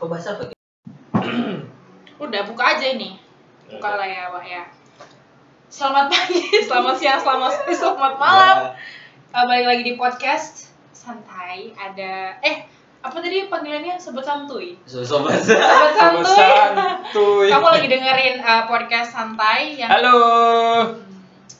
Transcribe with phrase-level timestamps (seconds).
[0.00, 0.48] Kok bahas apa?
[0.48, 0.56] Ki?
[2.24, 3.20] Udah buka aja ini.
[3.68, 4.64] Buka lah ya, Wak ya.
[5.68, 8.56] Selamat pagi, selamat siang, selamat sore, selamat malam.
[9.30, 11.76] Eh, balik lagi di podcast santai.
[11.76, 12.64] Ada eh
[13.00, 14.74] apa tadi panggilannya sebut santuy.
[14.88, 15.36] So, sobat.
[15.38, 16.32] Sobat Sobat santuy.
[16.74, 17.46] santuy.
[17.52, 20.16] Kamu lagi dengerin eh, podcast santai yang Halo.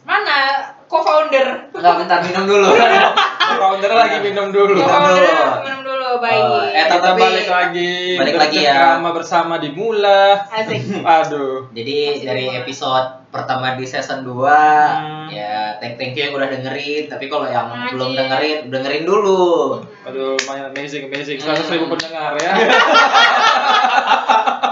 [0.02, 1.70] mana co-founder?
[1.76, 2.66] Enggak bentar minum dulu.
[3.60, 4.80] Founder lagi minum dulu.
[4.80, 5.89] Co-founder minum dulu,
[6.20, 6.42] baik.
[6.42, 7.92] Oh, eh, Kita tapi- balik lagi.
[8.14, 9.00] Balik lagi ya.
[9.02, 10.44] Bersama di Mula.
[10.46, 11.00] Asik.
[11.18, 11.66] Aduh.
[11.72, 15.30] Jadi Masih dari episode pertama di season 2 Hmm.
[15.30, 17.94] ya thank thank you yang udah dengerin tapi kalau yang Makasih.
[17.94, 20.34] belum dengerin dengerin dulu Aduh,
[20.66, 21.38] amazing, amazing.
[21.38, 21.94] 100 ribu Hmm.
[21.94, 22.52] pendengar ya.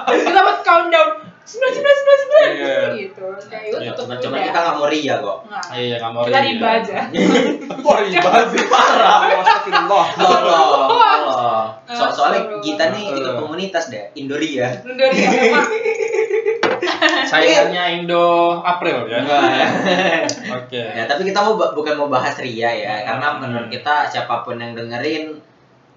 [0.09, 1.28] Kita buat countdown.
[1.49, 2.49] Sembilan, sembilan, sembilan, sembilan.
[2.53, 2.77] Iya.
[2.93, 3.25] Gitu.
[3.49, 4.45] Kayak Iya, itu cuma tutup cuma udah.
[4.45, 5.65] kita nggak mau ria kok Nggak.
[5.73, 6.47] Iya, nggak mau Kita ria.
[6.47, 6.99] riba aja.
[7.89, 8.61] Wah, riba sih.
[8.69, 9.19] Parah.
[9.33, 10.07] Astagfirullah.
[10.19, 10.89] tolong
[11.89, 15.65] so soalnya kita nih ikut komunitas deh Indoria Mundur ya, Pak.
[17.31, 19.25] Saingannya Indo April ya.
[19.25, 19.67] enggak ya
[20.53, 20.83] Oke.
[20.83, 24.77] ya tapi kita mau bukan mau bahas ria ya karena menurut kita siapa pun yang
[24.77, 25.33] dengerin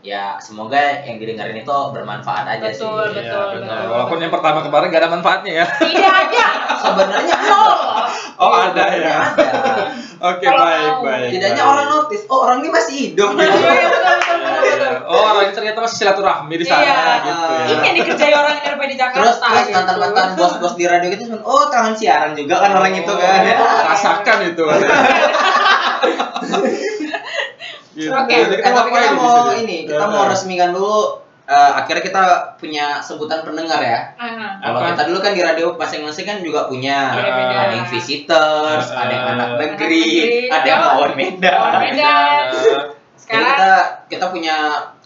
[0.01, 3.85] ya semoga yang didengerin itu bermanfaat aja sih Betul, Iya, betul, betul.
[3.93, 5.65] Walaupun yang pertama kemarin gak ada manfaatnya ya.
[5.77, 6.45] Tidak ada.
[6.81, 7.69] sebenarnya Nol.
[8.41, 9.15] Oh, Iya, ada ya.
[9.21, 9.45] ada.
[10.33, 11.01] Oke, Kalau baik, mau.
[11.05, 11.29] baik.
[11.33, 11.71] Tidaknya baik.
[11.73, 13.57] orang notice, oh orang ini masih hidup Iya, gitu.
[13.57, 14.93] iya, betul, betul, betul, betul.
[15.05, 16.97] Oh, orang ini ternyata masih silaturahmi di sana Iya.
[17.21, 17.65] gitu ya.
[17.69, 19.21] Ini yang dikerjai orang yang di Jakarta.
[19.21, 19.77] Terus terus gitu.
[19.77, 23.39] mantan mantan bos-bos di radio itu cuman, oh tangan siaran juga kan orang itu kan.
[23.53, 24.65] Oh, rasakan itu.
[27.91, 28.07] Gitu.
[28.09, 28.31] Oke.
[28.31, 30.07] Jadi Eh, tapi ngapain kita di mau ini, kita Ya.
[30.07, 30.99] mau resmikan dulu.
[31.43, 32.23] eh, akhirnya kita
[32.55, 34.15] punya sebutan pendengar ya.
[34.15, 37.11] Ah, Kalau kita dulu kan di radio masing-masing kan juga punya.
[37.11, 37.55] Beda-beda.
[37.59, 40.47] Ada yang visitors, Eh, ada yang anak anak negeri, negeri.
[40.47, 40.87] ada yang Oh.
[40.95, 41.51] lawan Medan.
[41.51, 42.43] Lawan Medan.
[42.47, 42.71] Jadi
[43.19, 43.71] Sekarang kita
[44.07, 44.55] kita punya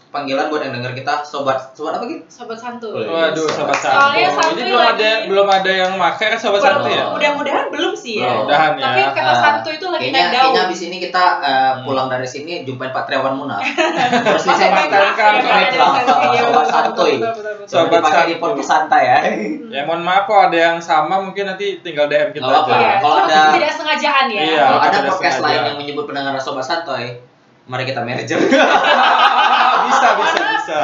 [0.06, 2.22] panggilan buat yang denger kita sobat sobat apa gitu?
[2.26, 3.04] sobat santuy.
[3.04, 4.40] Waduh, sobat Soalnya santu.
[4.40, 7.04] santuy Ini belum lagi- ada belum ada yang makai kan sobat santu ya?
[7.06, 8.26] Mudah-mudahan belum sih ya.
[8.26, 8.46] Belum.
[8.46, 8.84] Mudahan ya.
[8.86, 10.32] Tapi kata Ah, santuy itu lagi naik daun.
[10.32, 13.60] kayaknya abis ini kita eh, pulang dari sini jumpain Pak Triawan Munaf.
[14.24, 15.42] Terus saya kan, ya, sobat santuy.
[15.76, 17.14] santuy, iya, Sobat santuy.
[17.18, 18.40] Sobat Sobat dipakai di santuy.
[18.40, 19.18] podcast santai ya.
[19.68, 22.72] Ya mohon maaf kalau ada yang sama mungkin nanti tinggal DM kita aja.
[22.72, 24.40] Iya, Kalau ada- tidak sengajaan ya.
[24.40, 24.64] Iya.
[24.64, 27.18] Kalau ada podcast lain yang menyebut pendengar sobat santuy,
[27.66, 28.38] mari kita merger.
[29.86, 30.78] bisa bisa bisa.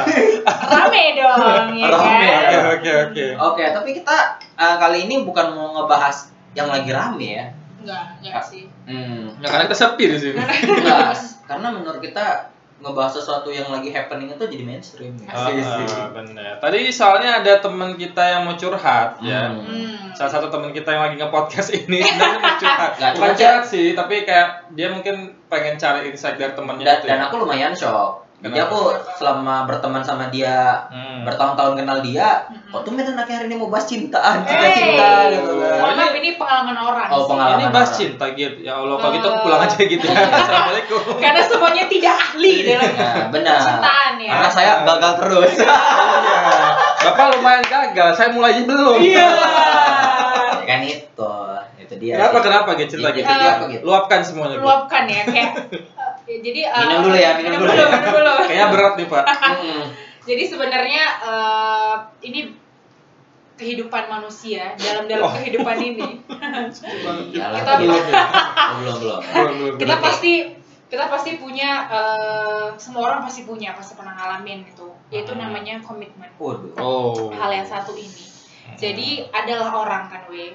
[0.47, 1.37] Rame dong,
[1.75, 2.49] ya Rame, kan?
[2.49, 3.25] Oke oke oke.
[3.51, 7.45] Oke, tapi kita eh, kali ini bukan mau ngebahas yang lagi rame ya.
[7.83, 8.63] Enggak, enggak sih.
[8.87, 9.35] Hmm.
[9.43, 10.39] Ya karena kita sepi di sini.
[10.39, 12.49] Enggak, karena menurut kita
[12.83, 15.15] ngebahas sesuatu yang lagi happening itu jadi mainstream.
[15.23, 15.87] Ah, Asik sih.
[15.95, 16.59] ah, benar.
[16.59, 19.55] Tadi soalnya ada teman kita yang mau curhat ya.
[19.55, 19.63] Hmm.
[19.63, 20.11] Hmm.
[20.11, 22.91] Salah satu teman kita yang lagi nge-podcast ini sebenarnya mau curhat.
[22.99, 25.15] Nggak Bukan curhat sih, tapi kayak dia mungkin
[25.47, 27.05] pengen cari insight dari temannya Dan, itu.
[27.07, 27.23] dan ya.
[27.27, 28.22] aku lumayan shock.
[28.43, 28.67] Jadi Kenapa?
[28.67, 28.81] aku
[29.15, 31.23] selama berteman sama dia Hmm.
[31.23, 32.75] bertahun-tahun kenal dia, Mm-mm.
[32.75, 34.51] kok tuh anaknya hari ini mau bahas cintaan, Hey.
[34.75, 35.79] cinta-cinta gitu Oh, kan.
[35.79, 37.29] Mohon maaf, ini pengalaman orang Oh, sih.
[37.31, 37.55] pengalaman.
[37.55, 37.99] Ini bahas orang.
[38.03, 38.57] cinta gitu.
[38.59, 39.43] Ya Allah, kalau gitu aku Eh.
[39.47, 40.15] pulang aja gitu ya.
[40.43, 40.99] Assalamualaikum.
[41.15, 43.57] Karena semuanya tidak ahli dalam Nah, benar.
[43.57, 44.31] cintaan ya.
[44.35, 45.51] Karena saya gagal terus.
[45.55, 45.75] Iya.
[47.01, 48.99] Bapak lumayan gagal, saya mulai aja belum.
[48.99, 49.27] Iya.
[50.53, 51.31] Ya kan itu,
[51.77, 52.13] itu dia.
[52.17, 52.43] Kenapa sih.
[52.45, 53.63] kenapa gitu cerita gitu?
[53.69, 53.83] gitu?
[53.83, 54.55] Luapkan semuanya.
[54.55, 54.63] Gitu.
[54.63, 55.51] Luapkan ya kayak
[56.25, 57.71] eh, jadi eh, Minum dulu ya, minum dulu.
[57.71, 58.31] minum dulu.
[58.43, 59.23] Kayaknya berat nih, Pak.
[60.29, 62.39] Jadi sebenarnya eh, ini
[63.53, 65.33] kehidupan manusia dalam dalam Oh.
[65.33, 66.09] kehidupan ini
[67.33, 69.73] Iyalah, Kita- belum, Oh, belum, belum.
[69.81, 70.33] Kita pasti
[70.85, 75.41] kita pasti punya eh, semua orang pasti punya pasti pernah ngalamin gitu yaitu Hmm.
[75.43, 76.29] namanya komitmen.
[76.37, 77.29] Oh.
[77.31, 78.29] hal yang satu ini
[78.73, 80.53] jadi adalah orang kan we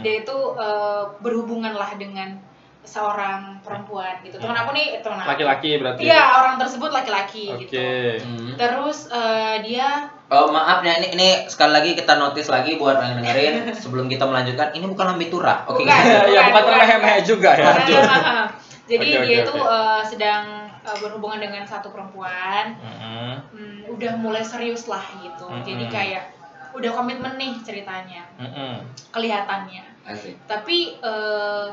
[0.00, 2.40] dia itu eh, berhubungan lah dengan
[2.86, 6.02] seorang perempuan gitu teman aku nih teman aku Laki-laki berarti.
[6.02, 7.66] iya orang tersebut laki-laki Oke.
[7.66, 7.82] gitu
[8.16, 8.54] Hmm.
[8.54, 13.14] terus eh, dia Oh maaf ya ini, ini sekali lagi kita notice lagi buat yang
[13.16, 15.86] dengerin sebelum kita melanjutkan ini bukan lambe turah oke Bukan.
[15.86, 16.26] guys?
[16.34, 16.62] ya bukan bukan.
[16.64, 17.66] termeh-meh juga ya.
[17.66, 18.46] Nah,
[18.84, 19.66] jadi oke, dia itu oke.
[19.68, 20.42] eh, sedang
[20.80, 23.32] eh, berhubungan dengan satu perempuan Mm-mm.
[23.50, 25.62] hmm, udah mulai serius lah gitu Mm-mm.
[25.62, 26.24] jadi kayak
[26.72, 28.82] udah komitmen nih ceritanya Mm-mm.
[29.10, 30.34] kelihatannya Asik.
[30.44, 31.66] tapi eh,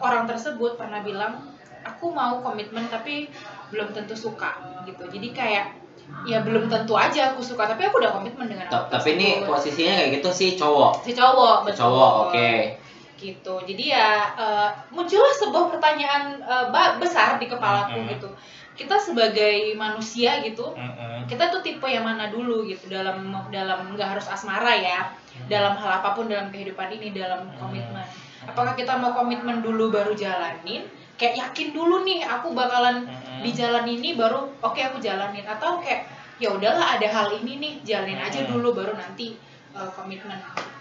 [0.00, 1.40] orang tersebut pernah bilang
[1.86, 3.30] aku mau komitmen tapi
[3.70, 5.66] belum tentu suka gitu jadi kayak
[6.26, 9.94] ya belum tentu aja aku suka tapi aku udah komitmen dengan orang Tapi ini posisinya
[9.98, 11.02] kayak gitu sih cowok.
[11.02, 11.78] si cowok betul.
[11.86, 12.50] cowok, oke.
[13.16, 18.12] gitu jadi ya eh, muncullah sebuah pertanyaan eh, ba- besar di kepalaku Mm-mm.
[18.12, 18.28] gitu
[18.76, 21.24] kita sebagai manusia gitu Mm-mm.
[21.24, 25.10] kita tuh tipe yang mana dulu gitu dalam dalam nggak harus asmara ya
[25.48, 28.04] dalam hal apa pun dalam kehidupan ini dalam komitmen
[28.46, 33.40] apakah kita mau komitmen dulu baru jalanin kayak yakin dulu nih aku bakalan Mm-mm.
[33.40, 36.04] di jalan ini baru oke aku jalanin atau kayak
[36.36, 38.52] ya udahlah ada hal ini nih jalanin aja Hmm.
[38.52, 39.34] dulu baru nanti
[39.72, 40.36] uh, komitmen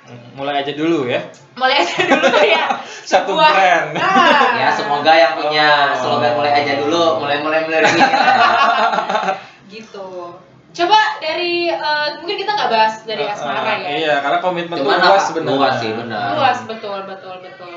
[0.06, 1.18] Hmm, Mulai aja dulu ya.
[1.58, 2.70] mulai aja dulu ya
[3.10, 3.90] Satu sebuah- brand.
[3.98, 4.54] Ah.
[4.62, 6.22] Ya semoga yang punya Oh.
[6.22, 7.90] slogan mulai aja dulu, mulai-mulai melirik
[9.74, 10.38] gitu
[10.76, 15.00] coba dari uh, mungkin kita nggak bahas dari Uh, asmara ya Iya, karena komitmen Cuman
[15.00, 15.56] luas sebenarnya.
[15.56, 16.28] Luas sih, benar.
[16.36, 17.76] luas betul betul betul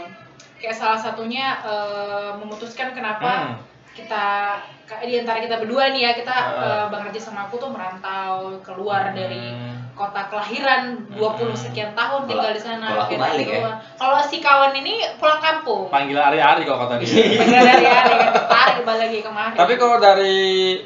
[0.59, 3.55] kayak salah satunya uh, memutuskan kenapa Hmm.
[3.95, 4.27] kita
[5.00, 6.50] di antara kita berdua nih ya kita Ah.
[6.59, 9.77] uh, bang Raja sama aku tuh merantau keluar dari Hmm.
[9.99, 11.53] Kota kelahiran 20 Hmm.
[11.53, 13.75] sekian tahun tinggal di sana akhirnya balik ya.
[13.95, 17.11] kalau si kawan ini pulang kampung Panggilan hari-hari kalau kata dia.
[17.11, 18.15] Bener dari hari
[18.47, 20.39] tarik balik lagi kemarin Tapi kalau dari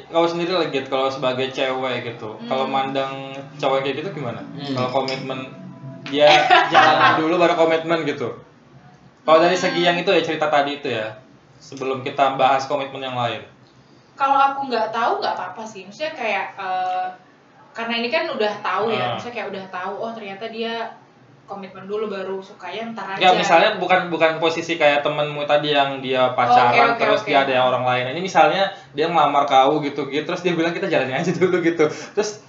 [0.07, 2.49] kau sendiri lagi, kalau sebagai cewek gitu, Hmm.
[2.49, 3.13] kalau mandang
[3.55, 4.41] cowok kayak gitu gimana?
[4.41, 4.73] Hmm.
[4.73, 5.39] Kalau komitmen
[6.03, 6.27] dia
[6.67, 8.33] jalan dulu baru komitmen gitu.
[9.21, 11.15] Kalau dari segi yang itu ya cerita tadi itu ya,
[11.55, 13.39] sebelum kita bahas komitmen yang lain.
[14.13, 17.05] kalau aku nggak tahu nggak apa-apa sih maksudnya kayak eh,
[17.73, 19.09] karena ini kan udah tahu ya Ah.
[19.13, 20.73] maksudnya kayak udah tahu oh ternyata dia
[21.43, 25.99] komitmen dulu baru sukanya ntar aja Ya misalnya bukan bukan posisi kayak temenmu tadi yang
[25.99, 27.27] dia pacaran Oke, oke, terus oke.
[27.27, 28.15] dia ada yang orang lain.
[28.15, 31.83] Ini misalnya dia ngelamar kau gitu gitu terus dia bilang kita jalanin aja dulu gitu.
[32.13, 32.39] Terus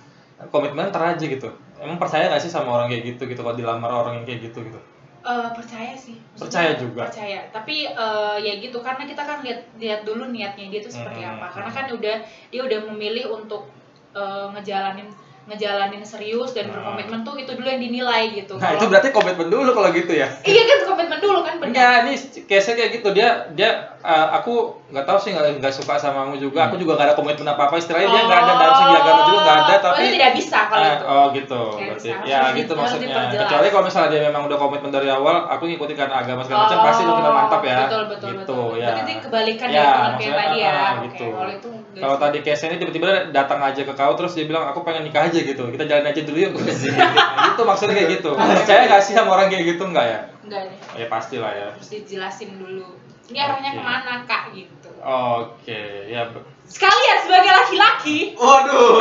[0.46, 1.50] komitmen ntar aja gitu.
[1.76, 4.62] Emang percaya gak sih sama orang kayak gitu gitu kalau dilamar orang yang kayak gitu
[4.62, 4.78] gitu?
[5.20, 7.02] Eh, percaya sih Maksudnya Percaya juga?
[7.02, 11.18] percaya tapi eh, ya gitu karena kita kan lihat lihat dulu niatnya dia tuh seperti
[11.18, 11.34] Hmm.
[11.34, 12.16] apa karena kan udah
[12.46, 13.66] dia udah memilih untuk
[14.14, 15.08] eh, ngejalanin
[15.44, 16.80] ngejalanin serius dan Nah.
[16.96, 20.12] berkomitmen tuh itu dulu yang dinilai gitu Nah Kalau- itu berarti komitmen dulu kalau gitu
[20.14, 20.24] ya?
[20.40, 23.70] iya kan komitmen dulu kan benar Enggak, ini case kayak gitu dia dia
[24.00, 24.54] uh, aku
[24.88, 26.64] nggak tahu sih nggak nggak suka sama kamu juga.
[26.64, 29.40] Aku juga nggak ada komitmen apa apa istilahnya dia nggak ada dalam segi agama juga
[29.42, 32.24] nggak ada tapi oh, tidak bisa kalau Ah, itu oh gitu, Nggak berarti bisa.
[32.24, 33.16] ya gitu maksudnya.
[33.36, 36.78] Kecuali kalau misalnya dia memang udah komitmen dari awal, aku ngikutin karena agama segala macam
[36.82, 37.76] pasti itu kita mantap ya.
[37.82, 38.88] betul betul gitu, betul ya.
[38.88, 41.26] berarti kebalikan Ya, dari teman kayak maksudnya, tadi ya ah, Oke, gitu.
[41.28, 44.82] kalau itu Kalau tadi case ini tiba-tiba datang aja ke kau terus dia bilang aku
[44.82, 46.52] pengen nikah aja gitu, kita jalan aja dulu yuk.
[46.58, 48.30] Nah, itu maksudnya kayak gitu.
[48.34, 50.20] Percaya nggak sih sama orang kayak gitu nggak ya?
[50.44, 51.66] enggak deh Ya pastilah ya.
[51.72, 53.00] harus dijelasin dulu
[53.32, 53.78] ini arahnya Oke.
[53.80, 54.73] ke mana kak gitu
[55.04, 56.24] Oke, ya.
[56.64, 58.96] sekalian sebagai laki-laki Waduh.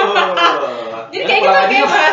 [1.15, 2.11] jadi kayak pulang gitu kayak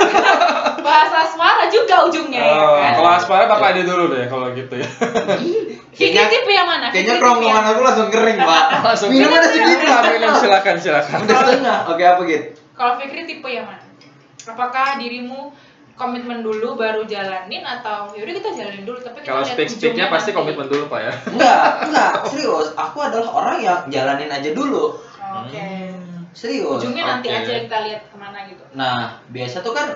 [0.79, 4.55] bahas bahasa asmara juga ujungnya ya Oh, kan kalau asmara bapak ada dulu deh kalau
[4.55, 4.89] gitu ya.
[6.01, 8.65] Fikri tipe yang mana Kayaknya kerongkongan aku langsung kering, Pak.
[8.89, 10.03] Langsung Minum ada sedikit, Pak.
[10.17, 11.19] Minum silakan silakan.
[11.27, 11.79] Udah setengah.
[11.93, 12.47] Oke, apa gitu?
[12.79, 13.85] kalau Fikri tipe yang mana
[14.49, 15.53] apakah dirimu
[16.01, 19.85] komitmen dulu baru jalanin atau yaudah kita jalanin dulu tapi kita Kalau lihat speak speaknya
[19.85, 20.39] ujungnya pasti nanti.
[20.41, 21.13] komitmen dulu pak ya.
[21.29, 22.11] Enggak, enggak.
[22.27, 22.69] Serius.
[22.75, 24.97] Aku adalah orang yang jalanin aja dulu.
[25.21, 25.67] oke
[26.33, 26.81] Serius.
[26.81, 27.37] ujungnya nanti oke.
[27.37, 29.87] aja kita lihat ke mana gitu Nah, biasa tuh kan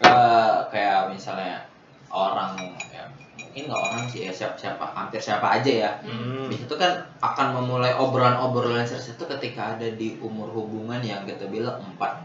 [0.00, 1.66] eh, kayak misalnya
[2.08, 2.54] orang
[2.88, 3.04] ya
[3.36, 5.90] mungkin nggak orang sih ya siapa siapa hampir siapa aja ya.
[6.00, 6.46] Hmm.
[6.46, 11.44] Biasa tuh kan akan memulai obrolan-obrolan serius itu ketika ada di umur hubungan yang kita
[11.46, 12.22] bilang empat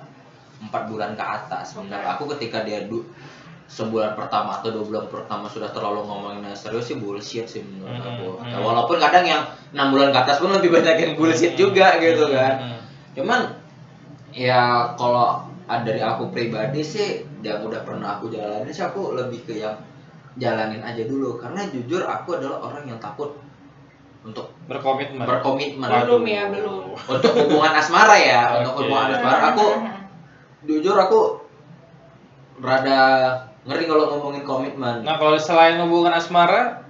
[0.63, 1.75] empat bulan ke atas.
[1.75, 3.03] Menurut aku ketika dia du,
[3.65, 7.95] sebulan pertama atau dua bulan pertama sudah terlalu ngomongin yang serius sih bullshit sih menurut
[7.97, 8.27] Hmm, aku.
[8.37, 8.51] hmm.
[8.51, 9.41] Ya, walaupun kadang yang
[9.73, 12.79] enam bulan ke atas pun lebih banyak yang bullshit juga gitu kan Hmm.
[13.17, 13.41] cuman
[14.29, 17.09] ya kalau ada dari aku pribadi sih
[17.41, 19.73] yang udah pernah aku jalanin sih aku lebih ke yang
[20.35, 23.37] jalanin aja dulu karena jujur aku adalah orang yang takut
[24.21, 25.23] untuk Berkomitmen.
[25.27, 26.95] berkomitmen Belum ya, belum.
[26.95, 28.81] untuk hubungan asmara ya untuk Oke.
[28.85, 29.65] hubungan asmara aku
[30.63, 31.19] jujur aku
[32.57, 32.99] rada
[33.63, 36.83] ngeri kalau ngomongin komitmen Nah kalau selain hubungan asmara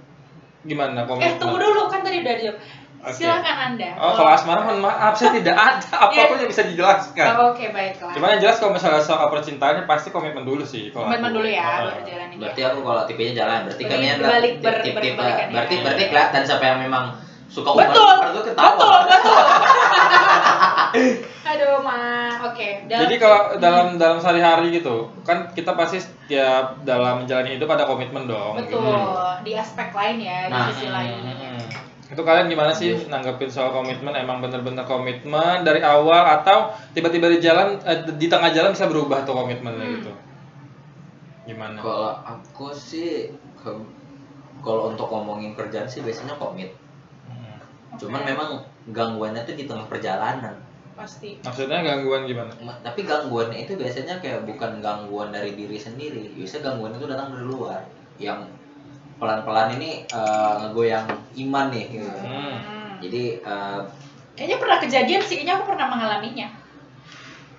[0.62, 1.36] gimana eh komitmen?
[1.36, 2.58] tunggu dulu kan tadi udah dijawab
[3.04, 3.12] Oke.
[3.14, 7.26] silakan anda Oh kalau asmara mohon maaf saya tidak ada apa pun yang bisa dijelaskan.
[7.32, 10.88] Oh, oke baiklah Cuman yang jelas kalau misalnya soal percintaannya pasti komitmen dulu sih.
[10.88, 11.36] kalau komitmen aku.
[11.36, 11.76] dulu ya Ah.
[11.84, 15.18] baru jalanin berarti ya aku kalau tipenya jalan berarti Berarti kalian berbalik- ber- tip- tip-
[15.18, 15.46] ya.
[15.48, 17.04] berarti berarti kelihatan siapa yang memang
[17.46, 18.42] suka umpan betul betul
[19.04, 19.36] betul
[21.54, 21.98] aduh ma
[22.44, 27.68] oke dalam- Jadi kalau dalam dalam sehari-hari gitu, kan kita pasti setiap dalam menjalani hidup
[27.68, 28.58] ada komitmen dong.
[28.58, 28.90] betul gitu.
[29.42, 31.62] di aspek lain ya Nah, di sisi lain Hmm.
[32.06, 34.12] Itu kalian gimana sih nanggepin soal komitmen?
[34.12, 36.58] Emang bener-bener komitmen dari awal atau
[36.92, 39.94] tiba-tiba di jalan eh, di tengah jalan bisa berubah tuh komitmennya Hmm.
[39.96, 40.12] gitu?
[41.44, 41.76] Gimana?
[41.76, 43.28] kalau aku sih
[44.58, 46.72] kalau untuk ngomongin kerjaan sih biasanya komit
[47.24, 47.60] Hmm.
[47.94, 48.28] cuman Oke.
[48.30, 48.50] memang
[48.86, 50.56] gangguannya tuh di tengah perjalanan
[50.94, 51.38] pasti.
[51.42, 52.50] Maksudnya gangguan gimana?
[52.58, 56.32] Ma- tapi gangguannya itu biasanya kayak bukan gangguan dari diri sendiri.
[56.32, 57.82] Biasa gangguan itu datang dari luar.
[58.16, 58.50] Yang
[59.18, 61.06] pelan-pelan ini eh, ngegoyang
[61.46, 62.08] iman nih gitu.
[62.22, 62.56] Hmm.
[63.02, 63.80] Jadi eh,
[64.34, 65.34] kayaknya pernah kejadian sih.
[65.38, 66.48] Kayaknya aku pernah mengalaminya.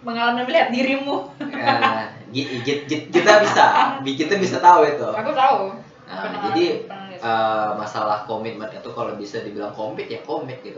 [0.01, 1.17] Mengalami melihat dirimu.
[1.39, 3.63] Eh, gi- kita bisa.
[4.01, 5.07] Bi- kita bisa tahu itu.
[5.07, 5.75] Aku tahu.
[6.05, 10.77] Nah, Pernah- jadi pernah eh, masalah komitmen itu kalau bisa dibilang komit ya komit gitu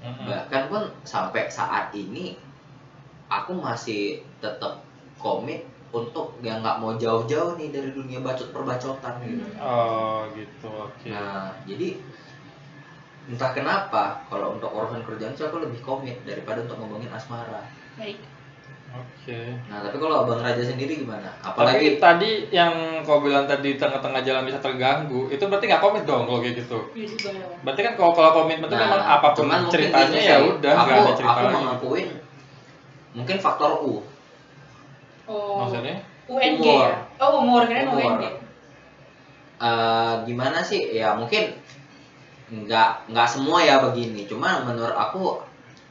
[0.00, 0.24] Hmm.
[0.24, 2.32] bahkan pun sampai saat ini
[3.28, 4.80] aku masih tetap
[5.20, 9.44] komit untuk yang nggak mau jauh-jauh nih dari dunia bacot perbacotan gitu.
[9.60, 11.10] Oh gitu, oke.
[11.10, 11.98] Nah, jadi
[13.28, 17.68] entah kenapa kalau untuk urusan kerjaan sih aku lebih komit daripada untuk ngomongin asmara.
[18.00, 18.16] baik
[18.90, 19.54] Oke.
[19.70, 21.30] Nah, tapi kalau Bang Raja sendiri gimana?
[21.38, 22.74] Tapi Apalagi tadi yang
[23.06, 26.78] kau bilang tadi tengah-tengah jalan bisa terganggu, itu berarti nggak komit dong kalau kayak gitu.
[26.92, 29.74] iya juga ya Berarti kan kalau kalau komitmen itu memang apa pun Nah, cuman mungkin
[29.78, 31.50] ceritanya ya udah aku, nggak ada Aku ceritanya.
[31.50, 32.08] mau ngakuin
[33.10, 33.92] mungkin faktor U.
[35.26, 35.96] oh Maksudnya?
[36.26, 36.86] UNG Umur.
[36.86, 38.02] ya oh umur kan Umur.
[38.18, 38.24] UNG
[39.60, 40.96] Eh, gimana sih?
[40.96, 41.52] Ya mungkin
[42.48, 44.24] nggak nggak semua ya begini.
[44.24, 45.36] Cuma menurut aku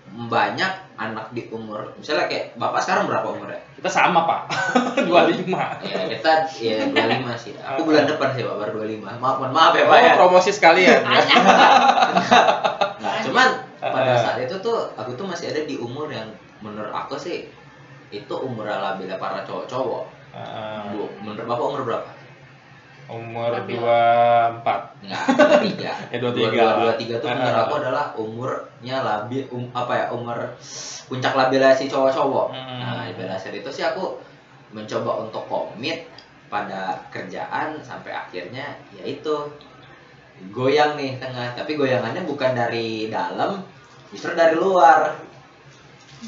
[0.10, 3.62] banyak anak di umur misalnya kayak bapak sekarang berapa umurnya?
[3.78, 4.42] Kita sama pak,
[5.08, 5.48] 25
[5.80, 7.54] Ya kita ya 25 sih.
[7.56, 9.08] Aku bulan depan sih pak baru 25.
[9.16, 10.14] Maaf mohon maaf ya Oh, pak ya.
[10.16, 11.00] promosi sekalian.
[11.00, 11.22] ya.
[13.00, 13.50] Nah, cuman
[13.80, 14.20] pada Eh.
[14.20, 16.28] saat itu tuh aku tuh masih ada di umur yang
[16.60, 17.48] menurut aku sih
[18.10, 20.04] itu umur ala bila para cowok-cowok.
[20.30, 22.10] Ah, Bu, menurut bapak umur berapa?
[23.10, 24.62] Umur Nabila.
[24.62, 25.92] 24 Enggak, dua tiga.
[26.14, 26.64] Ya, dua Dua tiga.
[26.78, 30.38] dua tiga tuh menurut aku adalah umurnya labil, um, apa ya umur
[31.10, 32.48] puncak labelasi cowok-cowok.
[32.54, 32.80] Hmm.
[32.86, 34.22] Nah, itu sih aku
[34.70, 36.06] mencoba untuk komit
[36.54, 39.34] pada kerjaan sampai akhirnya yaitu
[40.54, 41.58] goyang nih tengah.
[41.58, 43.66] Tapi goyangannya bukan dari dalam,
[44.14, 45.18] justru dari luar.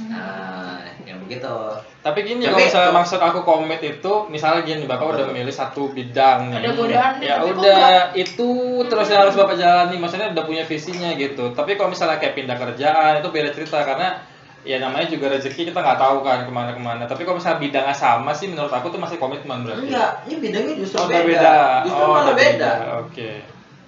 [0.09, 1.53] Nah, yang begitu.
[2.01, 5.53] Tapi gini Tapi- kalau misalnya maksud aku komit itu misalnya gini bapak Apa udah memilih
[5.53, 6.57] satu bidang nih.
[6.57, 8.05] Ada godaan nih, Ya kok udah nggak?
[8.17, 8.49] itu
[8.89, 11.53] terus yang harus bapak jalani maksudnya udah punya visinya gitu.
[11.53, 14.17] Tapi kalau misalnya kayak pindah kerjaan itu beda cerita karena
[14.61, 17.05] ya namanya juga rezeki kita nggak tahu kan ke mana-kemana.
[17.05, 19.85] Tapi kalau misalnya bidangnya sama sih menurut aku tuh masih komitmen berarti.
[19.85, 21.21] Enggak, ini bidangnya justru Oh, beda.
[21.21, 21.53] beda.
[21.85, 22.71] Justru oh, malah udah beda.
[23.05, 23.31] Oke.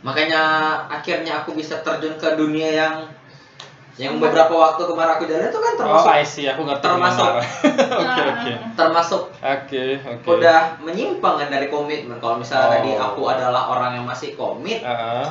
[0.03, 0.41] Makanya
[0.87, 2.93] akhirnya aku bisa terjun ke dunia yang
[3.93, 6.45] yang beberapa waktu kemarin aku jalan itu kan Oh, termasuk I see.
[6.45, 6.81] Aku ngerti.
[6.81, 7.35] termasuk-.
[8.01, 8.51] Oke, oke.
[8.73, 10.25] termasuk Oke, oke.
[10.27, 12.17] udah menyimpang kan dari komitmen.
[12.17, 13.05] Kalau misalnya tadi Oh.
[13.05, 15.27] aku adalah orang yang masih komit, Heeh.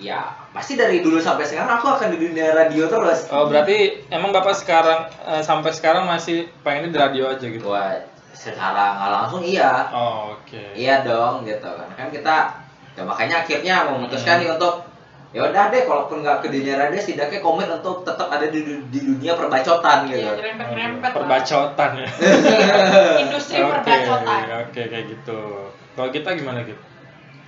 [0.00, 3.30] ya pasti dari dulu sampai sekarang aku akan di dunia radio terus.
[3.30, 7.62] Oh, berarti emang Bapak sekarang eh, sampai sekarang masih pengennya di radio aja gitu.
[7.64, 7.94] Wah,
[8.32, 10.74] secara nggak langsung iya, Oh, oke.
[10.74, 11.86] iya dong gitu kan.
[11.94, 12.36] Kan kita
[12.90, 14.42] ya makanya akhirnya memutuskan Hmm.
[14.42, 14.74] nih untuk
[15.30, 18.98] ya udah deh, kalaupun nggak ke dunia radio, setidaknya komit untuk tetap ada di, di
[18.98, 20.26] dunia perbacotan gitu.
[20.26, 21.10] Iya, lah.
[21.14, 22.08] Perbacotan ya.
[23.22, 24.40] Industri Oke, perbacotan.
[24.66, 25.40] Oke, kayak gitu.
[25.94, 26.82] Kalau kita gimana gitu?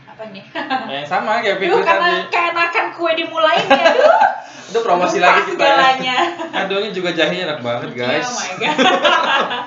[0.06, 0.44] Apa nih?
[0.92, 2.30] yang sama kayak Fitri karena tadi.
[2.30, 4.22] kayak makan kue dimulain ya, duh.
[4.70, 5.74] Itu promosi Lupa lagi kita ya.
[5.74, 6.16] segalanya.
[6.62, 8.30] Aduh, ini juga jahenya enak banget, guys.
[8.30, 8.76] Oh my god.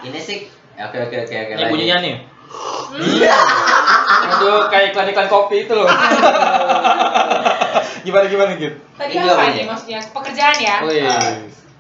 [0.08, 0.38] Ini sih
[0.80, 1.52] ya, oke oke oke oke.
[1.60, 2.16] Ini bunyinya nih.
[4.26, 5.90] Aduh, kayak iklan-iklan kopi itu loh.
[8.06, 8.78] Gimana gimana gitu?
[8.94, 9.66] Tadi Ini apa nih?
[9.66, 10.00] maksudnya?
[10.08, 10.76] Pekerjaan ya?
[10.82, 11.04] Wih.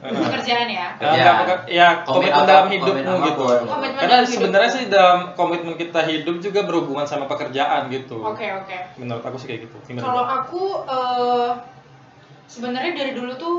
[0.06, 0.88] Pekerjaan ya?
[1.00, 3.44] Ya, pokok- ya Komit komitmen apa- dalam hidupmu gitu.
[3.64, 4.36] Komitmen Karena dalam hidup.
[4.36, 8.18] sebenarnya sih dalam komitmen kita hidup juga berhubungan sama pekerjaan gitu.
[8.20, 8.78] Oke, oke.
[8.98, 9.76] Menurut aku sih kayak gitu.
[9.84, 10.04] Gimana?
[10.04, 11.50] Kalau aku eh,
[12.46, 13.56] sebenarnya dari dulu tuh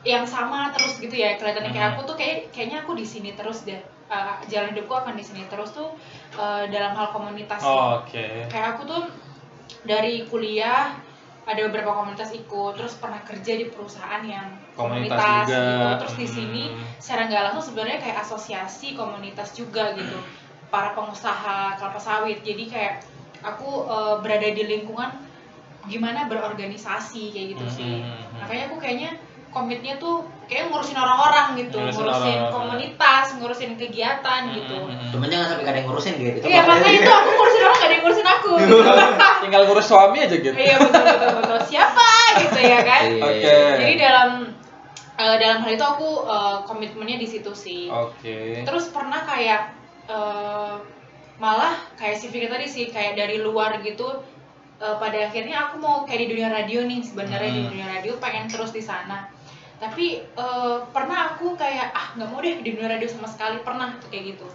[0.00, 1.94] yang sama terus gitu ya kelihatannya kayak Hmm.
[1.96, 5.44] aku tuh kayak kayaknya aku di sini terus deh Eh, jalan hidupku akan di sini
[5.44, 5.92] terus tuh
[6.32, 7.68] eh, dalam hal komunitas ya.
[7.68, 8.46] Oh, Oke.
[8.46, 9.02] kayak aku tuh
[9.82, 10.96] dari kuliah
[11.48, 15.60] ada beberapa komunitas ikut terus pernah kerja di perusahaan yang Komunitas komunitas, juga.
[15.64, 16.34] gitu terus di Hmm.
[16.36, 16.62] sini
[17.00, 20.18] secara nggak langsung sebenarnya kayak asosiasi komunitas juga gitu
[20.68, 22.94] para pengusaha kelapa sawit jadi kayak
[23.40, 25.10] aku eh, berada di lingkungan
[25.88, 28.44] gimana berorganisasi kayak gitu sih Hmm.
[28.44, 29.10] makanya aku kayaknya
[29.48, 32.52] komitnya tuh kayak ngurusin orang-orang gitu Ngurusin ngurusin, orang-orang.
[32.52, 35.08] komunitas ngurusin kegiatan gitu Hmm.
[35.08, 36.38] Cuman jangan sampai gak ada yang ngurusin gitu.
[36.42, 38.50] Iya makanya itu aku ngurusin orang gak ada yang ngurusin aku
[39.42, 40.52] Tinggal ngurus suami aja gitu.
[40.52, 43.02] Iya betul betul betul siapa gitu ya kan.
[43.06, 43.24] Iya.
[43.24, 43.56] Oke.
[43.78, 44.30] Jadi dalam
[45.16, 47.88] eh, dalam hal itu aku eh, komitmennya di situ sih.
[47.88, 48.62] Oke.
[48.62, 49.62] Terus pernah kayak
[50.06, 50.74] eh,
[51.36, 54.24] malah kayak si Fikri tadi sih kayak dari luar gitu.
[54.78, 57.70] eh, pada akhirnya aku mau kayak di dunia radio nih sebenarnya di Hmm.
[57.72, 59.26] dunia radio pengen terus di sana.
[59.78, 63.94] Tapi eh, pernah aku kayak ah nggak mau deh di dunia radio sama sekali pernah
[64.02, 64.46] tuh kayak gitu.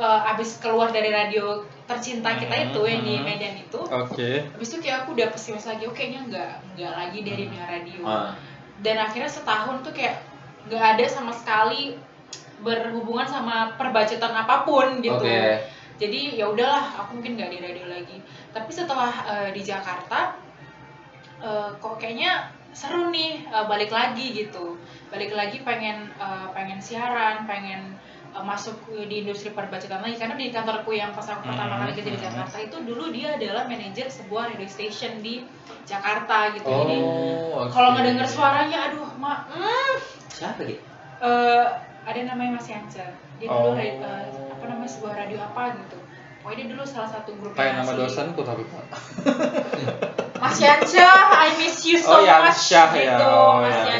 [0.00, 3.26] Eh, abis keluar dari radio tercinta kita Hmm, itu yang di hmm.
[3.26, 4.46] Medan itu, Oke.
[4.54, 8.02] Habis itu kayak aku udah pesimis lagi, oh kayaknya nggak nggak lagi dari dunia radio.
[8.06, 8.32] Ah.
[8.80, 10.22] Dan akhirnya setahun tuh kayak
[10.70, 11.98] nggak ada sama sekali
[12.62, 15.20] berhubungan sama perbacetan apa pun gitu.
[15.20, 15.66] Oke.
[16.00, 18.16] Jadi ya udahlah, aku mungkin nggak di radio lagi.
[18.54, 20.38] Tapi setelah eh, di Jakarta,
[21.42, 24.78] eh, kok kayaknya seru nih eh, balik lagi gitu.
[25.12, 27.98] Balik lagi pengen eh, pengen siaran, pengen
[28.34, 28.76] eh, masuk
[29.10, 32.18] di industri perbacetan lagi karena di kantorku yang pas aku pertama Hmm, kali kerja di
[32.18, 32.26] hmm.
[32.26, 35.50] Jakarta itu dulu dia adalah manajer sebuah radio station di
[35.86, 37.72] Jakarta gitu jadi Oh, oke.
[37.74, 39.94] kalau ngedenger suaranya aduh mak hmm,
[40.30, 40.82] Siapa gitu?
[41.20, 41.66] eh,
[42.00, 43.04] ada namanya Mas Yance
[43.36, 43.76] dia dulu Oh.
[43.76, 45.98] eh, apa namanya sebuah radio apa gitu
[46.40, 48.84] pokoknya dia dulu salah satu grup Kayak nama dosenku tapi Pak.
[50.40, 53.20] Mas Yansyah I miss you so Oh much Yansyah ya.
[53.20, 53.84] gitu Oh Mas ya.
[53.84, 53.99] Yansyah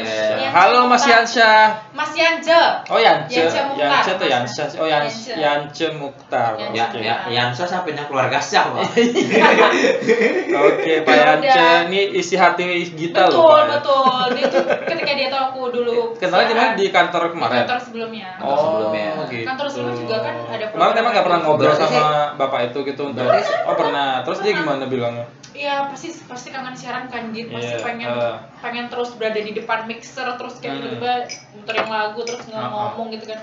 [0.51, 1.23] Halo Mas Mukhtar.
[1.23, 1.63] Yansyah.
[1.95, 3.31] Mas Yance Oh Yance.
[3.33, 3.87] Yance Mukhtar.
[3.87, 4.67] Yance tuh Yansyah.
[4.75, 5.39] Oh Yance Yance.
[5.39, 6.51] Yance Mukhtar.
[6.53, 6.75] Yance.
[6.75, 6.99] Ya, Oke.
[6.99, 8.83] ya, Yansa sampainya keluarga Syah, Pak.
[10.67, 11.47] Oke, Pak Ya Yance.
[11.47, 11.75] udah.
[11.87, 13.65] Ini isi hati Gita betul loh, Pak.
[13.71, 17.57] betul dia tuh ketika dia tahu aku dulu Kenalnya di mana di kantor di kemarin?
[17.63, 19.05] kantor sebelumnya Kantor sebelumnya.
[19.25, 19.45] gitu.
[19.45, 23.01] Kantor sebelum juga kan ada Kemarin emang nggak pernah ngobrol sama sih- bapak itu gitu
[23.07, 23.25] untuk
[23.63, 24.21] Oh pernah.
[24.21, 25.25] Terus dia gimana bilangnya?
[25.51, 28.35] Iya pasti pasti kangen siaran kan gitu pasti Iya, pengen eh.
[28.63, 30.83] pengen terus berada di depan mixer terus kayak Hmm.
[30.89, 31.13] tiba-tiba
[31.53, 32.69] muterin lagu terus nggak ah.
[32.73, 33.39] ngomong gitu kan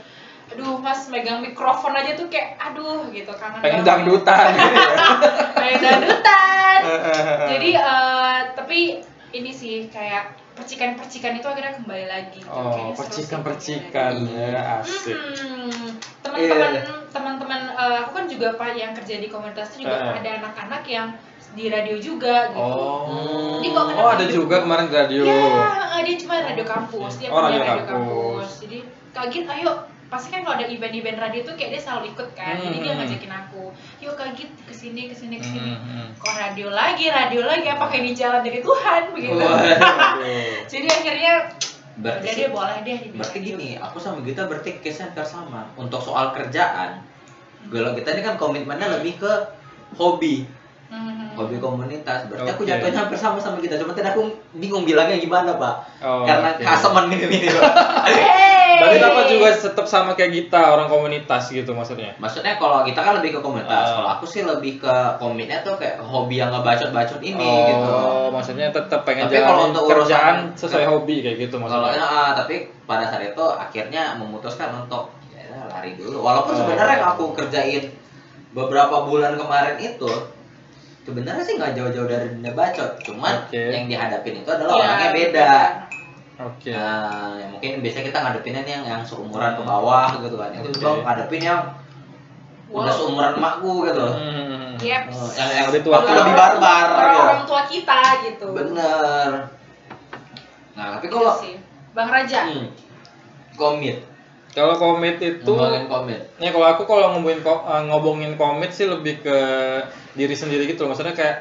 [0.49, 4.81] aduh mas megang mikrofon aja tuh kayak aduh gitu kangen Pengen dangdutan gitu
[5.55, 6.81] pengen dangdutan
[7.55, 8.81] jadi eh, tapi
[9.29, 12.51] ini sih kayak percikan-percikan itu akhirnya kembali lagi gitu.
[12.51, 15.15] Oh, seru sih percikan-percikan ya, asik.
[15.15, 16.83] Hmm, teman-teman Iya.
[17.15, 20.19] teman-teman eh, aku kan juga pak yang kerja di komunitas itu juga Eh.
[20.19, 21.15] ada anak-anak yang
[21.59, 22.63] di radio juga gitu.
[22.63, 23.59] Oh.
[23.59, 25.23] Jadi Oh, ada juga kemarin di radio.
[25.27, 27.91] Ya, dia cuma radio kampus, dia Oh, radio radio, kampus.
[27.91, 28.51] kampus.
[28.63, 28.79] Jadi
[29.11, 29.71] kaget, ayo
[30.09, 32.55] pasti kan kalau ada event-event radio tuh kayak dia selalu ikut kan.
[32.57, 33.01] Jadi dia Hmm.
[33.03, 33.63] ngajakin aku,
[33.99, 35.69] yuk kaget ke sini ke sini ke sini.
[35.69, 36.07] Hmm, hmm.
[36.17, 39.37] Kok radio lagi, radio lagi, apakah ini jalan dari Tuhan begitu?
[40.73, 41.35] Jadi akhirnya
[41.99, 43.49] Berarti udah sih- dia boleh deh di Berarti radio.
[43.53, 45.67] gini, aku sama Gita berarti hampir sama.
[45.75, 47.03] Untuk soal kerjaan,
[47.67, 49.33] kalau kita ini kan komitmennya lebih ke
[49.93, 50.47] hobi,
[50.89, 51.37] Hmm.
[51.37, 52.25] hobi komunitas.
[52.27, 52.71] Berarti aku Oke.
[52.71, 53.77] jatuhnya hampir sama sama kita.
[53.77, 55.75] Cuma tadi aku bingung bilangnya gimana, Pak.
[56.01, 56.65] Oh, Karena oke.
[56.65, 57.41] kaseman ini nih.
[58.09, 58.81] Hey!
[58.81, 62.17] Berarti Bapak juga tetap sama kayak kita, orang komunitas gitu maksudnya.
[62.17, 63.69] Maksudnya kalau kita kan lebih ke komunitas.
[63.85, 63.95] Ah.
[63.95, 67.93] Kalau aku sih lebih ke komitnya tuh kayak hobi yang ngebacot-bacot ini oh, gitu.
[68.31, 72.01] maksudnya tetap pengen Tapi kalau untuk kerjaan urusan- sesuai hobi kayak gitu Kalau maksudnya.
[72.01, 72.55] ah, tapi
[72.85, 76.23] pada saat itu akhirnya memutuskan untuk ya lari dulu.
[76.23, 76.59] Walaupun Oh.
[76.59, 77.85] sebenarnya yang aku kerjain
[78.49, 80.09] beberapa bulan kemarin itu
[81.09, 83.01] sebenarnya sih nggak jauh-jauh dari dunia bacot.
[83.01, 83.57] Cuman Oke.
[83.73, 85.53] yang dihadapin itu adalah Iya, orangnya beda.
[86.39, 86.71] Oke.
[86.71, 90.53] Nah, ya mungkin biasanya kita ngadepinnya nih yang yang seumuran ke bawah gitu kan.
[90.53, 90.77] Itu Oke.
[90.77, 91.61] juga ngadepin yang
[92.69, 92.85] Wow.
[92.85, 94.05] udah seumuran emakku gitu.
[94.05, 94.77] Hmm.
[94.77, 95.03] Yep.
[95.11, 95.97] Oh, yang yang Lebih tua.
[95.99, 97.23] lebih barbar orang, gitu.
[97.25, 98.47] orang tua kita gitu.
[98.53, 99.29] Bener.
[100.77, 101.35] Nah, tapi Gitu kalau.
[101.91, 102.41] Bang Raja.
[102.47, 102.69] hmm,
[103.57, 104.05] komit,
[104.59, 106.21] Kalau komit itu ngomongin komit.
[106.43, 109.39] Ya kalau aku kalau ngomongin eh, ngobongin komit sih lebih ke
[110.19, 110.93] diri sendiri gitu loh.
[110.93, 111.37] Maksudnya kayak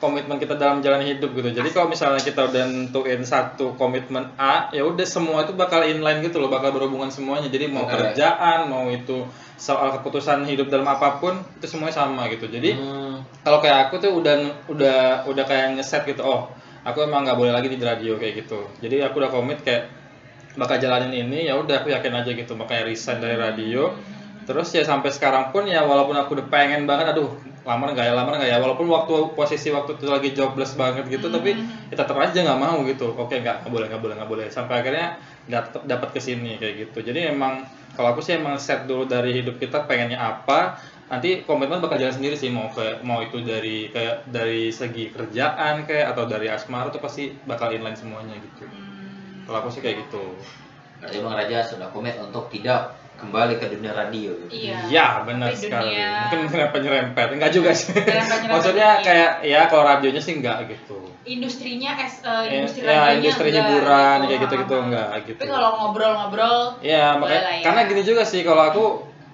[0.00, 1.52] komitmen kita dalam jalan hidup gitu.
[1.52, 6.24] Jadi kalau misalnya kita udah nentuin satu komitmen A, ya udah semua itu bakal inline
[6.24, 7.52] gitu loh, bakal berhubungan semuanya.
[7.52, 8.16] Jadi mau Bener.
[8.16, 9.28] kerjaan, mau itu
[9.60, 12.48] soal keputusan hidup dalam apa pun, itu semuanya sama gitu.
[12.48, 13.20] Jadi Hmm.
[13.44, 16.24] kalau kayak aku tuh udah udah udah kayak ngeset gitu.
[16.24, 16.48] Oh,
[16.80, 18.72] aku emang nggak boleh lagi di radio kayak gitu.
[18.80, 19.99] Jadi aku udah komit kayak
[20.58, 22.52] bakal jalanin ini ya udah aku yakin aja gitu.
[22.58, 23.94] Makanya resign dari radio.
[24.48, 28.14] Terus ya sampai sekarang pun ya walaupun aku udah pengen banget aduh lamar nggak ya
[28.18, 28.58] lamar nggak ya.
[28.58, 31.54] Walaupun waktu posisi waktu itu lagi jobless banget gitu tapi
[31.92, 33.14] ya tetap aja nggak mau gitu.
[33.14, 34.46] Oke nggak nggak boleh nggak boleh nggak boleh.
[34.50, 36.98] Sampai akhirnya nggak dapat ke sini kayak gitu.
[37.04, 37.62] Jadi emang
[37.94, 42.14] kalau aku sih emang set dulu dari hidup kita pengennya apa nanti komitmen bakal jalan
[42.16, 42.50] sendiri sih.
[42.50, 47.30] Mau ke mau itu dari kayak dari segi kerjaan kayak atau dari asmara tuh pasti
[47.46, 48.66] bakal inline semuanya gitu.
[48.66, 48.89] Hmm.
[49.50, 50.22] Kalau aku sih kayak gitu
[50.96, 54.32] Berarti Bang Raja sudah komit untuk tidak kembali ke dunia radio.
[54.46, 54.84] Iya.
[54.86, 55.92] Iya benar Tapi sekali.
[55.92, 57.88] dunia- Mungkin nyerempet nyerempet, enggak juga sih.
[57.90, 59.00] Nyerempet-nyerempet Maksudnya iya.
[59.02, 61.00] kayak ya kalau radionya sih enggak gitu.
[61.22, 64.26] Industrinya es eh, Eh, industri ya radionya industri enggak hiburan gitu.
[64.26, 64.86] kayak gitu-gitu Ah, ah.
[64.86, 65.38] enggak gitu.
[65.38, 67.62] Tapi kalau ngobrol-ngobrol Ya boleh makanya lah ya.
[67.64, 68.84] karena gini juga sih kalau aku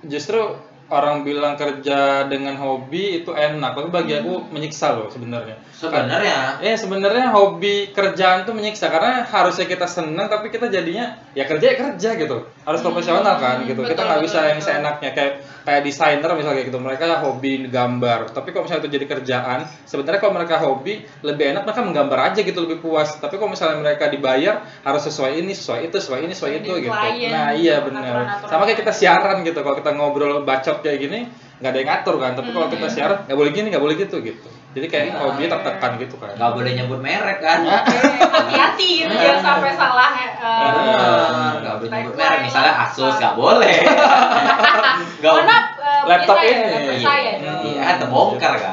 [0.05, 0.41] justru
[0.87, 4.55] orang bilang kerja dengan hobi itu enak, tapi bagi aku Hmm.
[4.55, 5.59] menyiksa loh sebenarnya.
[5.75, 6.62] Sebenarnya?
[6.62, 8.88] Eh sebenarnya hobi kerjaan tuh menyiksa.
[8.88, 12.46] Karena harusnya kita senang tapi kita jadinya ya kerja ya kerja gitu.
[12.62, 13.83] Harus Hmm, profesional kan gitu.
[13.83, 15.11] Kita betul, nggak bisa betul, yang seenaknya.
[15.11, 15.33] Kayak
[15.66, 16.79] kayak desainer misalnya gitu.
[16.79, 18.31] Mereka hobi gambar.
[18.31, 22.40] Tapi kalau misalnya itu jadi kerjaan sebenarnya kalau mereka hobi lebih enak mereka menggambar aja
[22.46, 23.18] gitu lebih puas.
[23.18, 26.94] Tapi kalau misalnya mereka dibayar harus sesuai ini sesuai itu sesuai ini sesuai itu gitu.
[26.94, 28.46] nah iya benar.
[28.46, 29.59] Sama kayak kita siaran gitu.
[29.66, 31.21] Kalau kita ngobrol bacot kayak gini
[31.57, 32.75] nggak ada yang ngatur kan tapi kalau Hmm.
[32.77, 35.17] kita siaran nggak boleh gini nggak boleh gitu gitu jadi kayak Iya.
[35.25, 37.65] hobinya tertekan gitu kan nggak boleh nyebut merek kan.
[38.37, 42.39] Hati-hati gitu jangan sampai salah eh, Benar, nggak boleh nyebut merek.
[42.45, 42.73] Misalnya.
[42.85, 43.73] Asus nggak boleh.
[45.25, 47.73] Nggak eh, Laptop punya saya, ini.
[47.73, 48.73] Iya, terbongkar kan.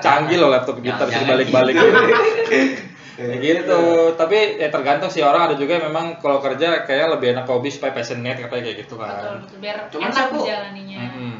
[0.00, 2.00] Canggih loh laptop kita bisa dibalik-balik gitu.
[3.14, 3.80] Kayak gitu.
[4.14, 7.68] tapi ya tergantung sih orang ada juga yang memang kalau kerja kayak lebih enak hobi
[7.68, 9.38] supaya passionate katanya kayak gitu Betul, kan.
[9.40, 9.58] Betul.
[9.58, 10.98] Biar Cuman enak sih aku- menjalaninya.
[11.00, 11.36] Mm-mm.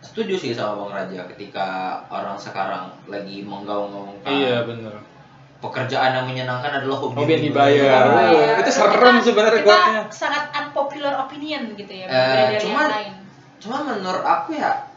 [0.00, 1.66] Setuju sih sama Bang Raja ketika
[2.08, 4.30] orang sekarang lagi menggaung-gaungkan.
[4.30, 4.94] Iya bener.
[5.58, 8.04] Pekerjaan yang menyenangkan adalah hobi, hobi yang dibayar.
[8.04, 8.28] Iya.
[8.30, 10.02] Oh, itu serem sebenarnya kita quote-nya.
[10.08, 13.12] sangat unpopular opinion gitu ya Eh, cuman- yang lain.
[13.56, 14.92] cuma menurut aku ya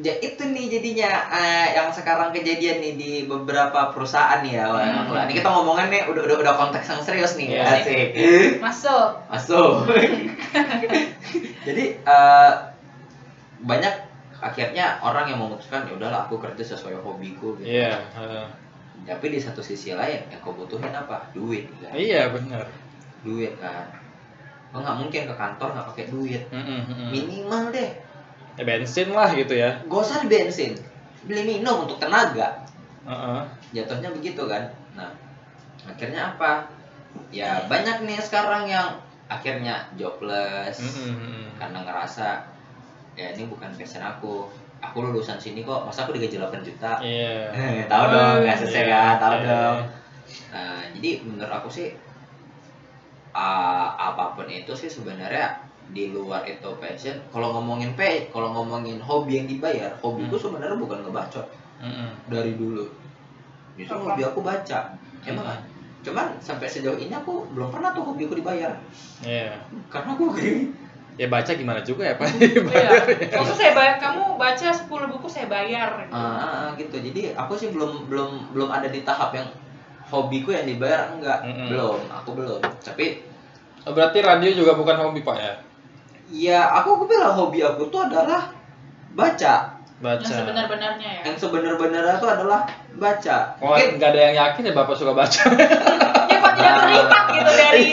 [0.00, 4.66] ya itu nih jadinya eh, yang sekarang kejadian nih di beberapa perusahaan ya.
[4.66, 5.06] Hmm.
[5.06, 7.62] Nah, ini kita ngomongin nih udah udah udah konteks yang serius nih Iya.
[7.78, 9.86] asik masuk masuk
[11.66, 12.52] jadi eh,
[13.60, 13.94] banyak
[14.40, 18.44] akhirnya orang yang memutuskan ya udahlah aku kerja sesuai hobiku gitu Iya, heeh.
[19.04, 22.68] tapi di satu sisi lain yang kau butuhin apa duit kan iya benar.
[23.20, 23.88] duit kan
[24.70, 27.08] nggak mungkin ke kantor nggak pakai duit Mm-mm, mm-mm.
[27.08, 27.94] minimal deh
[28.54, 29.82] Ya bensin lah gitu ya.
[29.82, 30.72] gak usah di bensin
[31.24, 32.62] beli minum untuk tenaga
[33.02, 33.40] Heeh.
[33.72, 35.10] jatuhnya begitu kan nah
[35.84, 36.68] akhirnya apa
[37.32, 41.50] ya banyak nih sekarang yang akhirnya jobless mm-mm.
[41.56, 42.44] karena ngerasa
[43.16, 44.46] ya ini bukan passion aku
[44.78, 47.50] aku lulusan sini kok masa aku digaji 8 juta Iya.
[47.56, 49.46] Eh, tahu dong nggak sesuai Iya, kan tahu iya.
[49.48, 49.78] dong
[50.52, 51.88] nah jadi menurut aku sih
[53.34, 58.96] ah, apa pun itu sih sebenarnya di luar itu passion kalau ngomongin pay kalau ngomongin
[58.98, 60.44] hobi yang dibayar hobiku Hmm.
[60.48, 61.46] sebenarnya bukan ngebacot
[61.78, 62.10] Mm-mm.
[62.26, 62.88] dari dulu
[63.74, 65.52] justru hobi aku baca emang Hmm.
[65.52, 65.60] kan?
[66.04, 68.76] cuman sampai sejauh ini aku belum pernah tuh hobiku dibayar
[69.20, 69.56] Iya.
[69.88, 70.32] karena aku
[71.14, 72.26] Ya baca gimana juga ya, Pak?
[72.74, 72.90] iya
[73.38, 76.10] kamu saya bayar kamu baca 10 buku saya bayar gitu.
[76.10, 79.46] Ah, ah, ah, gitu jadi aku sih belum belum belum ada di tahap yang
[80.04, 81.70] hobiku yang dibayar enggak Mm-mm.
[81.70, 83.22] belum aku belum tapi
[83.84, 85.52] Oh, Berarti radio juga bukan hobi, Pak ya?
[86.32, 88.48] Ya aku aku bilang hobi aku tuh adalah
[89.12, 90.20] baca Baca.
[90.20, 92.66] yang sebenar-benarnya ya yang sebenar-benarnya tuh adalah
[92.98, 95.42] baca Oh, mungkin nggak ada yang yakin ya Bapak suka baca.
[96.30, 97.84] ya kok tidak terlihat gitu dari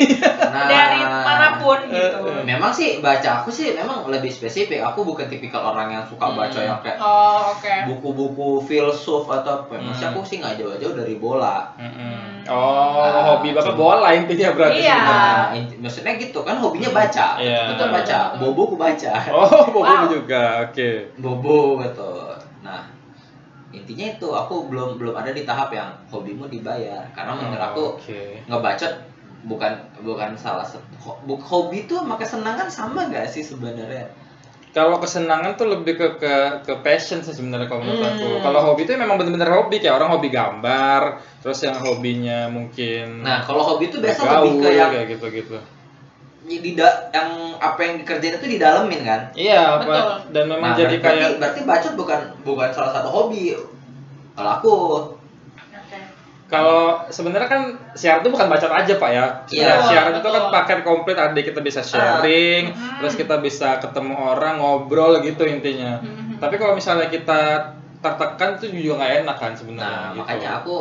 [0.53, 5.01] nah, dari mana pun gitu Eh, memang sih baca aku sih memang lebih spesifik aku
[5.01, 6.37] bukan tipikal orang yang suka Hmm.
[6.37, 10.13] baca yang kayak oh oke buku-buku filsuf atau apa Maksudnya Hmm.
[10.13, 12.43] aku sih nggak jauh-jauh dari bola Mm-mm.
[12.43, 14.81] Oh, Ah, hobi Bapak bola intinya berarti.
[14.81, 14.97] Iya.
[14.97, 17.69] Nah, inti- maksudnya gitu kan hobinya baca Iya.
[17.69, 18.41] betul baca Betul.
[18.43, 20.09] bobo aku baca Oh, bobo Wow.
[20.09, 20.65] juga.
[20.65, 21.13] Oke.
[21.15, 22.11] bobo gitu
[22.61, 22.85] nah
[23.71, 27.91] intinya itu aku belum belum ada di tahap yang hobimu dibayar karena menurut aku Oh,
[27.95, 28.43] Oke.
[29.41, 30.85] Bukan bukan salah satu
[31.25, 34.05] hobi itu sama kesenangan sama gak sih sebenarnya
[34.71, 38.15] Kalau kesenangan tuh lebih ke ke, ke passion sih sebenarnya kalau menurut Hmm.
[38.15, 38.29] aku.
[38.39, 41.01] Kalau hobi itu memang bener-bener hobi kayak orang hobi gambar,
[41.43, 45.57] terus yang hobinya mungkin nah kalau hobi itu biasa gaul, lebih ke yang kayak gitu-gitu.
[46.41, 49.91] di da- yang apa yang dikerjain itu didalemin kan Iya, Betul.
[49.91, 50.05] Pak.
[50.31, 53.51] Dan memang nah, jadi berarti, kayak berarti bacot bukan bukan salah satu hobi
[54.31, 54.73] kalau aku
[56.51, 57.63] Kalau sebenarnya kan
[57.95, 59.25] siaran itu bukan bacot aja pak ya.
[59.47, 59.47] Iya.
[59.47, 62.99] Sebenarnya siaran itu kan paket komplit ada kita bisa sharing, Ah.
[62.99, 66.03] terus kita bisa ketemu orang ngobrol gitu intinya.
[66.03, 66.43] Mhm.
[66.43, 69.87] Tapi kalau misalnya kita tertekan itu juga nggak enak kan sebenarnya.
[69.87, 70.19] nah gitu.
[70.19, 70.75] makanya aku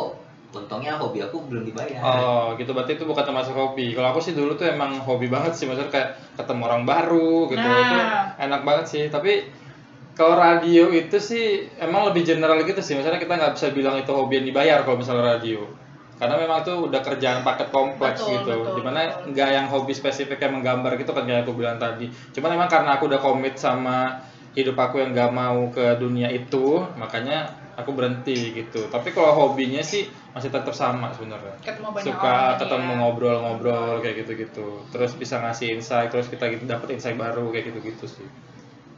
[0.51, 3.95] untungnya hobi aku belum dibayar Oh gitu berarti itu bukan termasuk hobi.
[3.95, 7.63] Kalau aku sih dulu tuh emang hobi banget sih maksudnya kayak ketemu orang baru gitu
[7.63, 7.79] Nah.
[7.79, 7.97] itu
[8.43, 9.03] enak banget sih.
[9.07, 9.47] Tapi
[10.17, 12.93] kalau radio itu sih emang lebih general gitu sih.
[12.99, 15.63] Misalnya kita nggak bisa bilang itu hobi yang dibayar kalau misalnya radio.
[16.21, 18.55] Karena memang itu udah kerjaan paket kompleks Betul, gitu.
[18.61, 22.05] betul, Di mana nggak yang hobi spesifik kayak menggambar gitu kan kayak aku bilang tadi.
[22.35, 24.21] Cuman memang karena aku udah komit sama
[24.53, 28.85] hidup aku yang nggak mau ke dunia itu, makanya aku berhenti gitu.
[28.91, 31.59] Tapi kalau hobinya sih masih tetap sama sebenarnya
[31.99, 32.97] suka jadi ketemu ya.
[33.03, 38.07] ngobrol-ngobrol kayak gitu-gitu terus bisa ngasih insight terus kita gitu dapet insight baru kayak gitu-gitu
[38.07, 38.27] sih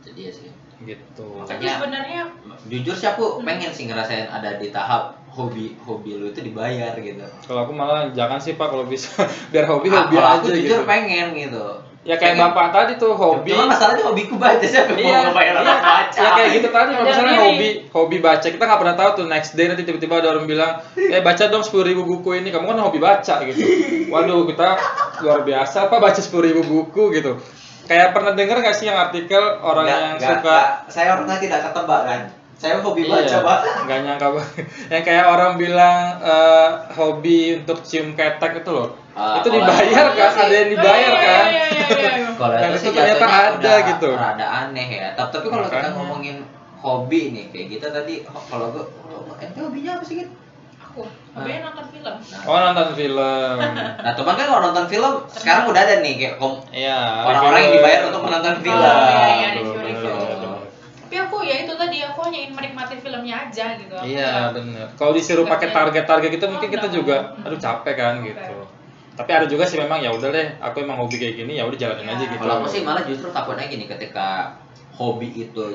[0.03, 0.49] jadi ya sih.
[0.83, 1.27] Gitu.
[1.41, 2.21] Tapi Makanya- sebenarnya
[2.65, 3.47] jujur sih aku Hmm.
[3.47, 7.23] pengen sih ngerasain ada di tahap hobi hobi lu itu dibayar gitu.
[7.41, 9.09] Kalau aku malah jangan sih pak kalau bisa.
[9.51, 11.65] Biar hobi Ah, hobi kalau aja aku jujur gitu pengen gitu.
[12.03, 12.51] Ya kayak pengen.
[12.51, 13.55] bapak tadi tuh hobi.
[13.55, 16.19] Cuma masalahnya hobiku baca siapa Iya, mau ngebayar aku baca.
[16.19, 18.43] Ya kayak gitu tadi kalau misalnya hobi hobi baca.
[18.45, 21.63] Kita nggak pernah tahu tuh next day nanti tiba-tiba ada orang bilang eh baca dong
[21.63, 22.51] sepuluh ribu buku ini.
[22.51, 23.59] Kamu kan hobi baca gitu.
[24.11, 24.67] Waduh kita
[25.23, 27.39] luar biasa pak baca sepuluh ribu buku gitu
[27.83, 30.67] kayak pernah denger nggak sih yang artikel orang Nggak- yang nggak- suka nggak.
[30.87, 32.21] saya orangnya tidak ketebak kan
[32.53, 34.63] saya hobi baca Iya, pak nggak nyangka banget.
[34.93, 38.95] Yang kayak orang bilang eh, hobi untuk cium ketek itu loh.
[39.11, 40.31] Ah, itu dibayar kan?
[40.31, 41.45] sih- Ada yang dibayar Oh, iya, kan?
[41.45, 42.29] iya, iya, iya, iya.
[42.39, 44.09] kalau itu ternyata ada udah gitu.
[44.15, 46.37] rada aneh ya tapi, tapi kalau kita ngomongin
[46.79, 50.31] hobi nih kayak kita tadi kalau gua kalau ente hobinya apa sih gitu
[50.93, 51.01] aku
[51.33, 53.57] hobinya nonton film Oh nonton film.
[53.97, 57.25] nah teman kan kalau nonton film sekarang udah ada nih kayak kom- Iya.
[57.25, 60.13] orang-orang yang dibayar untuk menonton film Oh, iya, iya, review-review.
[60.13, 60.61] betul.
[61.03, 64.85] tapi aku ya itu tadi aku hanya ingin menikmati filmnya aja gitu Aku Iya benar.
[64.91, 66.93] Kalau disuruh pakai target-target gitu mungkin Oh, kita no.
[66.95, 68.27] juga, aduh capek kan Capek.
[68.27, 68.55] gitu.
[69.13, 71.77] Tapi ada juga sih memang ya udah deh, aku emang hobi kayak gini ya udah
[71.79, 72.13] jalanin Iya.
[72.13, 72.37] aja gitu.
[72.39, 74.57] Kalau aku sih malah justru takutnya gini ketika
[74.91, 75.65] hobi itu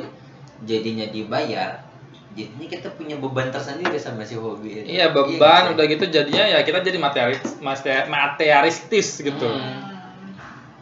[0.61, 1.87] jadinya dibayar,
[2.33, 4.89] jadinya kita punya beban tersendiri sama si hobi itu.
[4.91, 5.75] Iya beban nggak sih?
[5.75, 9.49] udah gitu jadinya ya kita jadi materialis, mate- materialistis gitu.
[9.49, 9.87] Hmm.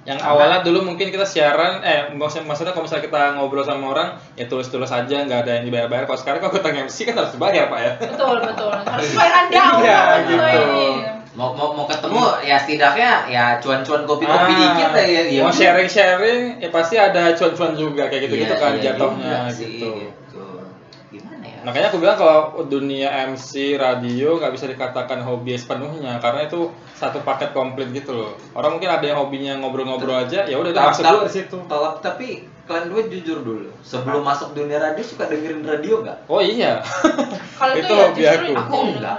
[0.02, 3.84] Yang Karena- awalnya dulu mungkin kita siaran, eh maksud- maksudnya kalau misalnya kita ngobrol sama
[3.88, 6.06] orang, ya tulus-tulus aja, nggak ada yang dibayar-bayar.
[6.06, 7.92] Kalau sekarang kalau kita MC kan harus dibayar pak ya.
[8.00, 10.62] betul betul harus sesuai anda Iya, gitu.
[10.62, 10.88] ini.
[11.34, 15.20] mau mau mau ketemu ya setidaknya ya cuan-cuan kopi-kopi Ah, dikit lah ya.
[15.26, 19.52] ya Mau sharing-sharing, ya pasti ada cuan-cuan juga kayak gitu-gitu Iya, kan iya jatuhnya juga
[19.52, 19.92] sih, gitu.
[21.16, 21.60] Gimana ya?
[21.64, 27.24] Makanya aku bilang kalau dunia MC radio nggak bisa dikatakan hobi sepenuhnya karena itu satu
[27.24, 28.32] paket komplit gitu loh.
[28.52, 31.58] Orang mungkin ada yang hobinya ngobrol-ngobrol aja, ya udah masuk dulu di situ.
[31.66, 32.26] Tapi, tapi
[32.68, 33.70] kalian dua jujur dulu.
[33.80, 36.28] Sebelum masuk dunia radio suka dengerin radio nggak?
[36.28, 36.84] Oh iya.
[37.56, 38.60] kalau itu Itu ya hobi justru aku.
[38.60, 39.18] Aku enggak.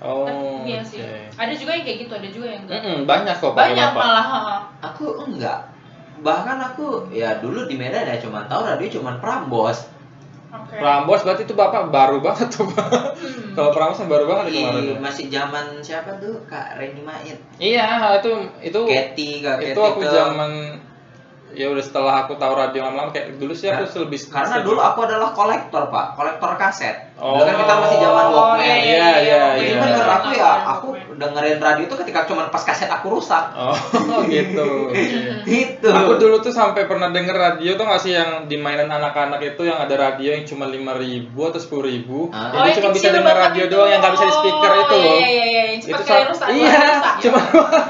[0.00, 0.24] Oh.
[0.64, 0.96] iya sih
[1.36, 4.00] ada juga yang kayak gitu ada juga yang enggak Mm-mm, banyak kok banyak bapak.
[4.00, 4.40] malah ha.
[4.80, 5.60] Aku enggak.
[6.24, 9.89] Bahkan aku ya dulu di Medan ya cuma tahu radio cuma Prambos.
[10.50, 12.66] Oke Prambos berarti itu bapak baru banget tuh.
[12.66, 13.14] Pak.
[13.16, 13.54] Hmm.
[13.54, 14.82] Kalau Prambos kan baru banget itu Ih, kemarin.
[14.84, 14.96] ya.
[14.98, 17.38] masih zaman siapa tuh Kak Reni Mait.
[17.56, 20.50] Iya, itu itu Ketty Kak itu Ketty aku zaman
[21.52, 24.78] ya udah setelah aku tahu radio lama-lama kayak dulu sih aku Nah, lebih Karena dulu
[24.78, 26.06] aku adalah kolektor, Pak.
[26.14, 26.96] Kolektor kaset.
[27.16, 27.36] Oh.
[27.36, 28.56] Dulu kan kita masih zaman Walkman.
[28.58, 29.76] iya, iya, Iya, iya, iya, Jadi iya.
[29.78, 33.44] menurut aku ya, aku dengerin radio itu ketika cuma pas kaset aku rusak.
[33.52, 33.76] Oh,
[34.26, 34.88] gitu.
[35.50, 35.88] Gitu.
[35.88, 39.62] Aku dulu tuh sampai pernah denger radio tuh nggak sih yang di mainan anak-anak itu
[39.62, 42.28] yang ada radio yang cuma lima ribu atau sepuluh ribu.
[42.30, 42.52] Ah.
[42.54, 43.72] Oh, cuma bisa denger radio itu.
[43.72, 45.16] doang yang nggak bisa di speaker Oh, itu iya, loh.
[45.16, 45.62] iya, iya, iya.
[45.76, 47.14] cepat Itu rusak Iya, rusak.
[47.20, 47.40] cuma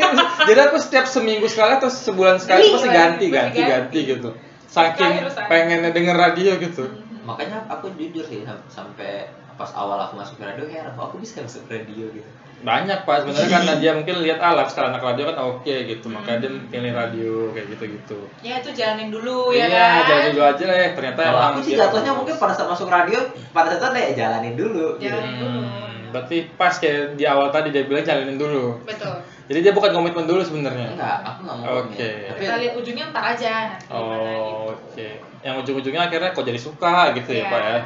[0.48, 2.94] jadi aku setiap seminggu sekali atau sebulan sekali pasti kan?
[2.94, 3.72] ganti Pasti ganti ganti.
[3.72, 4.28] ganti gitu.
[4.66, 5.12] Saking
[5.44, 6.84] pengennya denger radio gitu.
[6.84, 7.26] Hmm.
[7.26, 11.16] Makanya aku jujur sih sam- sampai pas awal aku masuk ke radio heran kok aku
[11.18, 12.30] bisa masuk radio gitu.
[12.60, 16.38] Banyak pak sebenarnya karena dia mungkin lihat ah lifestyle anak radio kan oke gitu makanya
[16.38, 16.68] dia Hmm.
[16.68, 18.18] pilih radio kayak gitu gitu.
[18.40, 20.88] ya itu jalanin dulu ya Iya, kan jadi dulu aja lah ya.
[20.92, 23.18] Ternyata Kalau aku sih jatuhnya mungkin pada saat masuk radio,
[23.50, 24.86] pada saat itu ya jalanin dulu.
[24.96, 25.08] gitu.
[25.08, 25.60] Jalanin dulu.
[25.60, 28.80] Hmm, berarti pas kayak di awal tadi dia bilang jalanin dulu.
[28.82, 29.14] betul
[29.50, 30.94] Jadi dia bukan komitmen dulu sebenarnya.
[30.94, 31.90] Enggak, aku nggak mau Oke.
[31.98, 32.28] komen.
[32.30, 35.08] Tapi kita lihat ujungnya ntar aja nanti gimana gitu Oh, oke.
[35.40, 37.50] Yang ujung-ujungnya akhirnya kok jadi suka gitu ya, Iya.
[37.50, 37.78] Pak ya.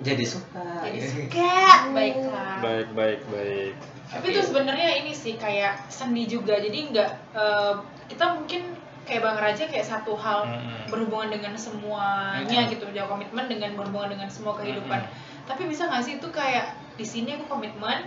[0.00, 0.64] jadi suka.
[0.82, 1.12] jadi gitu.
[1.30, 1.54] suka
[1.92, 3.72] baiklah Baik, baik, baik.
[4.08, 7.74] tapi itu sebenarnya ini sih kayak seni juga jadi nggak eh,
[8.08, 8.72] kita mungkin
[9.04, 10.88] kayak bang Raja kayak satu hal Mm-mm.
[10.88, 12.72] berhubungan dengan semuanya Mm-mm.
[12.72, 15.06] gitu menjaga komitmen dengan berhubungan dengan semua kehidupan
[15.44, 18.02] tapi bisa nggak sih itu kayak di sini aku komitmen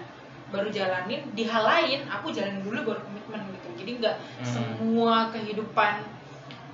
[0.56, 4.48] baru jalanin di hal lain aku jalanin dulu baru komitmen gitu jadi nggak Hmm.
[4.48, 5.94] semua kehidupan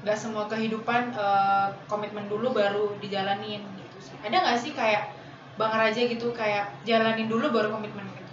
[0.02, 5.10] nggak semua kehidupan eh, komitmen dulu baru dijalanin gitu sih ada nggak sih kayak
[5.58, 8.30] bang Raja gitu kayak jalanin dulu baru komitmen gitu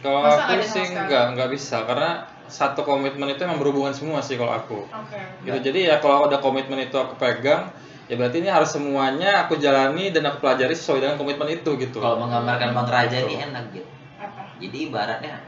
[0.00, 1.00] Kalau Masa nggak aku ada sama sih sekali?
[1.04, 2.10] enggak, enggak bisa karena
[2.48, 4.80] satu komitmen itu emang berhubungan semua sih kalau aku.
[4.88, 5.58] oke Gitu.
[5.60, 7.68] Jadi ya kalau ada komitmen itu aku pegang,
[8.08, 12.00] ya berarti ini harus semuanya aku jalani dan aku pelajari sesuai dengan komitmen itu gitu.
[12.00, 13.28] Kalau menggambarkan Bang Raja Gitu.
[13.28, 13.88] ini enak gitu.
[14.60, 15.40] Jadi ibaratnya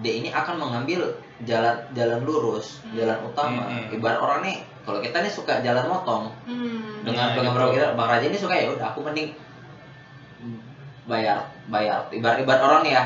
[0.00, 2.96] dia ini akan mengambil jalan jalan lurus, Hmm.
[2.96, 3.64] jalan utama.
[3.68, 3.92] Hmm.
[3.92, 7.04] Ibarat orang nih, kalau kita nih suka jalan motong, hmm.
[7.04, 7.72] dengan Nah, dengan gitu.
[7.76, 9.32] kita Bang Raja ini suka ya udah aku mending
[11.02, 13.04] bayar bayar ibarat ibarat orang nih ya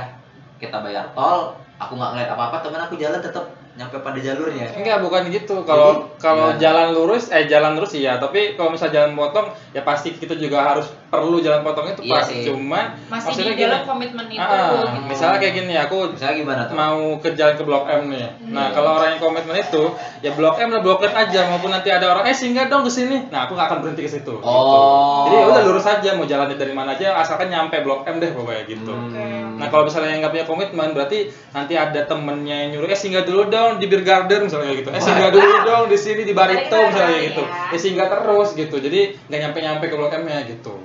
[0.61, 3.44] kita bayar tol aku nggak ngeliat apa apa temen aku jalan tetap
[3.76, 5.60] nyampe pada jalurnya Enggak, bukan gitu.
[5.62, 6.58] Kalau Jadi, kalau gimana?
[6.58, 10.64] jalan lurus eh jalan lurus iya, tapi kalau misalnya jalan potong ya pasti kita juga
[10.64, 12.24] harus perlu jalan potong itu Iya pas.
[12.24, 12.42] sih.
[12.42, 14.56] Cuman masih maksudnya di dalam gini, komitmen itu ah,
[14.90, 15.06] gitu.
[15.06, 18.26] misalnya kayak gini aku misalnya gimana tuh mau ke jalan ke Blok M nih.
[18.48, 18.72] Nah, Hmm.
[18.72, 19.82] kalau orang yang komitmen itu,
[20.20, 22.90] ya Blok M lah Blok M aja maupun nanti ada orang eh singgah dong ke
[22.90, 23.28] sini.
[23.28, 24.32] Nah, aku nggak akan berhenti ke situ.
[24.32, 24.40] gitu.
[24.40, 25.26] Oh.
[25.26, 28.32] Jadi ya udah lurus aja mau jalannya dari mana aja asalkan nyampe Blok M deh
[28.32, 28.88] pokoknya gitu.
[28.88, 29.56] Hmm.
[29.56, 31.18] Nah kalau misalnya yang nggak punya komitmen berarti
[31.52, 34.88] nanti ada temennya yang nyuruh eh singgah dulu dong di Beer Garden misalnya gitu.
[34.88, 37.42] Eh singgah dulu dong di sini di Barito misalnya gitu.
[37.42, 37.74] ya.
[37.74, 38.76] Eh singgah terus gitu.
[38.76, 40.79] Jadi nggak nyampe nyampe ke Blok M nya gitu.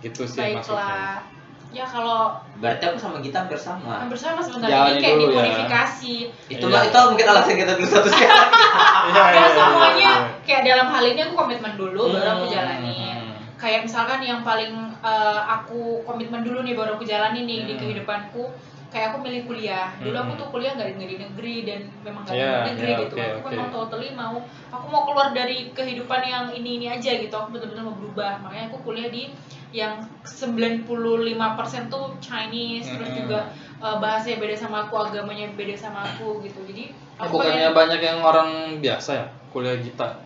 [0.00, 0.60] Gitu sih maksudnya.
[0.60, 1.32] baiklah
[1.70, 5.26] ya kalau berarti aku sama kita hampir sama hampir sama sebentar Jalanin ini kayak dulu
[5.26, 5.34] ya.
[5.34, 6.14] dimodifikasi
[6.46, 6.70] itu Iya.
[6.70, 8.50] mah itu mungkin alasan kita dulu satu sekarang
[9.10, 10.12] Iya, ya iya, semuanya iya.
[10.46, 12.54] kayak dalam hal ini aku komitmen dulu baru aku Hmm.
[12.54, 14.70] jalanin kayak misalkan yang paling
[15.04, 17.80] eh, aku komitmen dulu nih baru aku jalanin nih di Hmm.
[17.84, 18.44] kehidupanku
[18.88, 20.40] kayak aku milih kuliah dulu aku Hmm.
[20.40, 23.26] tuh kuliah nggak di, di negeri dan memang nggak Iya, di negeri iya, gitu oke,
[23.26, 23.50] aku oke.
[23.52, 24.36] memang totally mau
[24.70, 28.70] aku mau keluar dari kehidupan yang ini ini aja gitu aku betul-betul mau berubah makanya
[28.70, 29.34] aku kuliah di
[29.74, 33.18] yang 95% tuh Chinese terus Hmm.
[33.26, 33.38] juga
[33.82, 38.18] eh, bahasanya beda sama aku agamanya beda sama aku gitu jadi aku bukannya banyak yang
[38.22, 40.22] orang biasa ya kuliah kita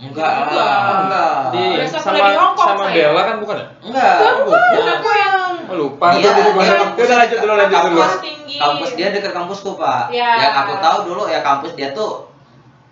[0.00, 0.78] enggak Enggak.
[1.00, 2.94] enggak di Biasa sama di Hong Kong, sama saya.
[2.94, 3.66] Bella kan bukan ya?
[3.82, 4.60] enggak Bukan,
[4.94, 5.36] aku yang
[5.68, 6.16] Oh, lupa.
[6.16, 6.64] Iya, Jadi gimana?
[6.64, 6.80] iya.
[6.96, 8.00] Udah lanjut dulu lanjut dulu.
[8.00, 8.12] kampus
[8.58, 10.30] kampus dia dekat kampusku pak Ya.
[10.40, 12.24] yang aku tahu dulu ya kampus dia tuh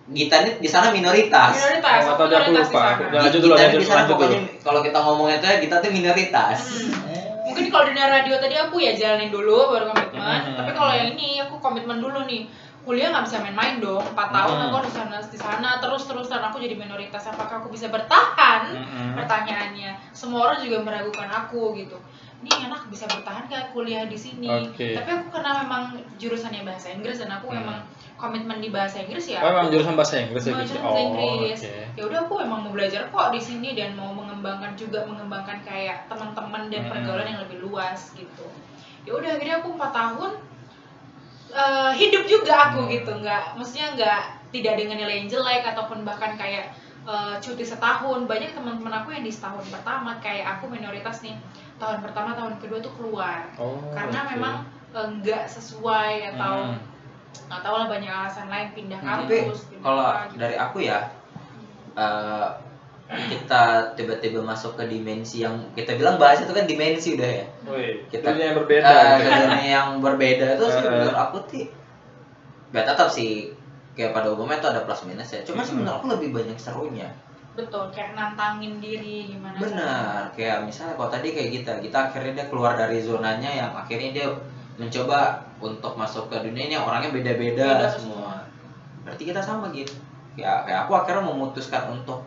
[0.07, 2.69] Gita ini di sana minoritas minoritas atau dia aku lupa.
[2.69, 3.03] sana.
[3.09, 4.61] Ya, lanjut dulu, Gita lanjut, di sana lanjut pokoknya dulu.
[4.61, 6.59] kalau kita ngomongnya tuh ya Gita tuh minoritas
[7.01, 7.23] Hmm.
[7.43, 10.55] mungkin kalau dunia radio tadi aku ya jalanin dulu baru komitmen Hmm.
[10.55, 12.45] tapi kalau yang ini aku komitmen dulu nih
[12.87, 13.99] kuliah nggak bisa main-main dong.
[13.99, 14.65] 4 tahun Hmm.
[14.65, 17.27] aku harus di sana di sana terus-terusan aku jadi minoritas.
[17.27, 18.71] Apakah aku bisa bertahan?
[18.73, 19.19] Mm-mm.
[19.19, 20.15] Pertanyaannya.
[20.15, 21.99] Semua orang juga meragukan aku gitu.
[22.37, 24.47] Ini anak bisa bertahan gak kuliah di sini?
[24.47, 24.95] Oke.
[24.95, 25.83] Tapi aku karena memang
[26.15, 27.59] jurusannya bahasa Inggris dan aku Hmm.
[27.59, 27.79] memang
[28.15, 29.43] komitmen di bahasa Inggris ya.
[29.43, 30.53] Oh, emang aku- jurusan bahasa Inggris ya?
[30.55, 30.79] Jurusan gitu?
[30.79, 31.59] bahasa Oh, Inggris.
[31.59, 31.75] oke.
[31.93, 36.07] Ya udah aku emang mau belajar kok di sini dan mau mengembangkan juga mengembangkan kayak
[36.07, 36.93] teman-teman dan Mm-mm.
[36.95, 38.47] pergaulan yang lebih luas gitu.
[39.03, 40.31] Ya udah akhirnya aku empat tahun
[41.49, 42.93] eh, hidup juga aku Hmm.
[42.93, 46.73] gitu, nggak maksudnya nggak tidak dengan nilai yang jelek ataupun bahkan kayak
[47.07, 48.27] eh, cuti setahun.
[48.27, 51.39] Banyak teman-teman aku yang di setahun pertama kayak aku minoritas nih
[51.77, 54.31] tahun pertama tahun kedua tuh keluar Oh, karena oke.
[54.33, 54.55] memang
[54.91, 56.79] eh, nggak sesuai atau Hmm.
[57.47, 60.37] nggak tahu lah banyak alasan lain pindah Hmm, tapi kampus pindah kalau gitu.
[60.37, 60.99] dari aku ya
[61.95, 62.47] eh,
[63.07, 63.63] kita
[63.95, 67.47] tiba-tiba masuk ke dimensi yang kita bilang bahas itu kan dimensi udah ya.
[67.71, 68.91] Wih, Kita- dunia yang berbeda.
[69.17, 70.91] Ke dunia yang berbeda itu sih Eh.
[70.91, 71.65] menurut aku sih
[72.75, 73.55] ya tetap sih.
[73.97, 75.41] Kayak pada umumnya itu ada plus minus ya.
[75.41, 75.89] Cuma sih Hmm.
[75.89, 77.09] aku lebih banyak serunya.
[77.57, 82.47] Betul kayak nantangin diri gimana benar kayak misalnya kalau tadi kayak kita kita akhirnya dia
[82.53, 84.29] keluar dari zonanya yang akhirnya dia
[84.77, 88.45] mencoba untuk masuk ke dunia ini yang orangnya beda-beda Beda semua.
[89.09, 89.97] Berarti kita sama gitu.
[90.37, 92.21] Ya kayak aku akhirnya memutuskan untuk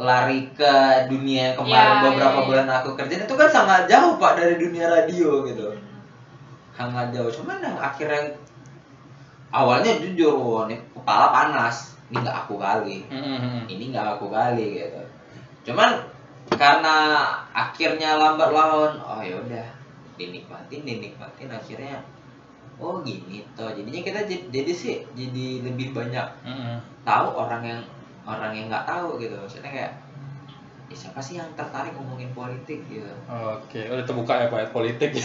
[0.00, 0.72] lari ke
[1.12, 2.48] dunia yang kemarin Ya, beberapa ya, ya.
[2.48, 5.76] bulan aku kerjain itu kan sangat jauh pak dari dunia radio gitu
[6.72, 8.32] sangat jauh cuman yang akhirnya
[9.52, 13.68] awalnya jujur wah, ini kepala panas ini nggak aku kali Mm-mm.
[13.68, 15.02] ini nggak aku kali gitu
[15.70, 16.00] cuman
[16.56, 16.94] karena
[17.52, 19.66] akhirnya lambat laun oh ya udah
[20.16, 22.00] dinikmatin dinikmatin akhirnya
[22.80, 26.80] oh gini toh jadinya kita jadi, jadi sih jadi lebih banyak Mm-mm.
[27.04, 27.82] tahu orang yang
[28.22, 29.92] orang yang nggak tahu gitu maksudnya kayak
[30.86, 35.10] "Ih, siapa sih yang tertarik ngomongin politik gitu Oke, udah terbuka ya Pak ya, politik
[35.14, 35.22] ya.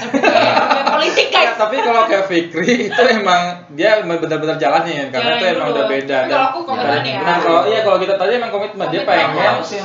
[0.88, 3.42] Politik guys Tapi kalau kayak Fikri itu emang
[3.74, 5.76] dia benar-benar jalanin karena Jalanin itu emang dulu.
[5.76, 6.18] udah beda.
[6.20, 7.20] Tapi kalau aku komitmen dan- ya.
[7.20, 9.30] Nah kalau iya kalau kita tadi emang komitmen dia pengen
[9.66, 9.80] sih.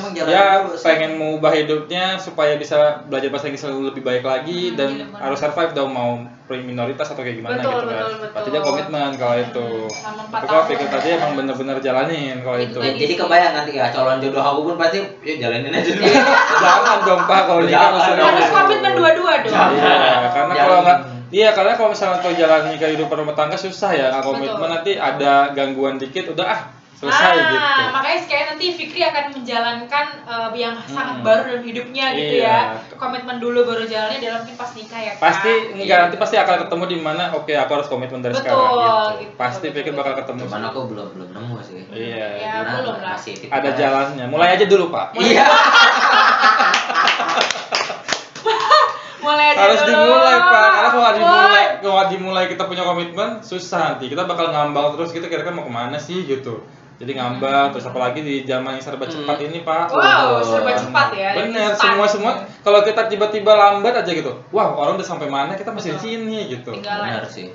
[0.82, 5.38] pengen mengubah hidupnya supaya bisa belajar bahasa Inggris lebih baik lagi Hmm, dan iya, harus
[5.38, 6.20] survive dong mau
[6.60, 7.86] minoritas atau kayak gimana Betul, gitu kan.
[7.86, 8.30] betul, betul.
[8.30, 9.68] Berarti dia komitmen kalau itu.
[9.88, 10.64] Sama empat Tapi kalau.
[10.66, 12.78] Fikri tadi emang benar-benar jalanin kalau Itu itu.
[12.80, 12.98] tadi.
[12.98, 16.06] jadi kebayang nanti ya calon jodoh aku pun pasti yuk jalanin aja dulu
[16.64, 18.18] Jangan dong Pak kalau nikah maksudnya.
[18.18, 18.28] dong.
[18.32, 19.72] harus komitmen dua-dua dong Jangan.
[19.72, 19.94] Iya,
[20.30, 20.98] karena kalau nggak
[21.30, 25.54] Iya, karena kalau misalnya kau jalani kehidupan rumah tangga susah ya, nggak komitmen nanti ada
[25.54, 26.60] gangguan dikit, udah ah
[26.92, 27.82] selesai ah, gitu.
[27.92, 31.24] makanya sekali nanti Fikri akan menjalankan eh, yang sangat Hmm.
[31.24, 32.76] baru dalam hidupnya gitu Iya.
[32.76, 35.22] ya komitmen dulu baru jalannya dalam mungkin pas nikah ya Kak.
[35.22, 36.02] Pasti enggak Iya.
[36.02, 39.16] nanti pasti akan ketemu di mana oke aku harus komitmen dari Betul, sekarang gitu.
[39.22, 40.00] gitu, Pasti betul, pikir betul.
[40.02, 40.40] bakal ketemu.
[40.44, 42.26] cuman aku belum belum nemu sih Iya.
[42.36, 43.14] Ya, belum lah.
[43.14, 44.24] masih Ada jalannya.
[44.26, 45.06] Mulai aja dulu, Pak.
[45.16, 45.44] iya
[49.20, 49.92] mulai aja Harus dulu.
[49.94, 50.64] dimulai, Pak.
[50.66, 51.80] Karena kalau nggak dimulai, Wah.
[52.00, 54.08] Kalau dimulai kita punya komitmen, susah nanti.
[54.08, 56.64] Kita bakal ngambang terus kita kira-kira mau ke mana sih gitu.
[56.96, 59.46] Jadi ngambang terus apalagi di zaman yang serba cepat Hmm.
[59.52, 59.92] ini, Pak.
[59.92, 60.52] wow Betul.
[60.52, 62.32] serba cepat ya Bener, semua semua
[62.64, 66.38] kalau kita tiba-tiba lambat aja gitu, wah orang udah sampai mana kita masih di sini
[66.48, 66.72] gitu.
[66.72, 67.52] Benar sih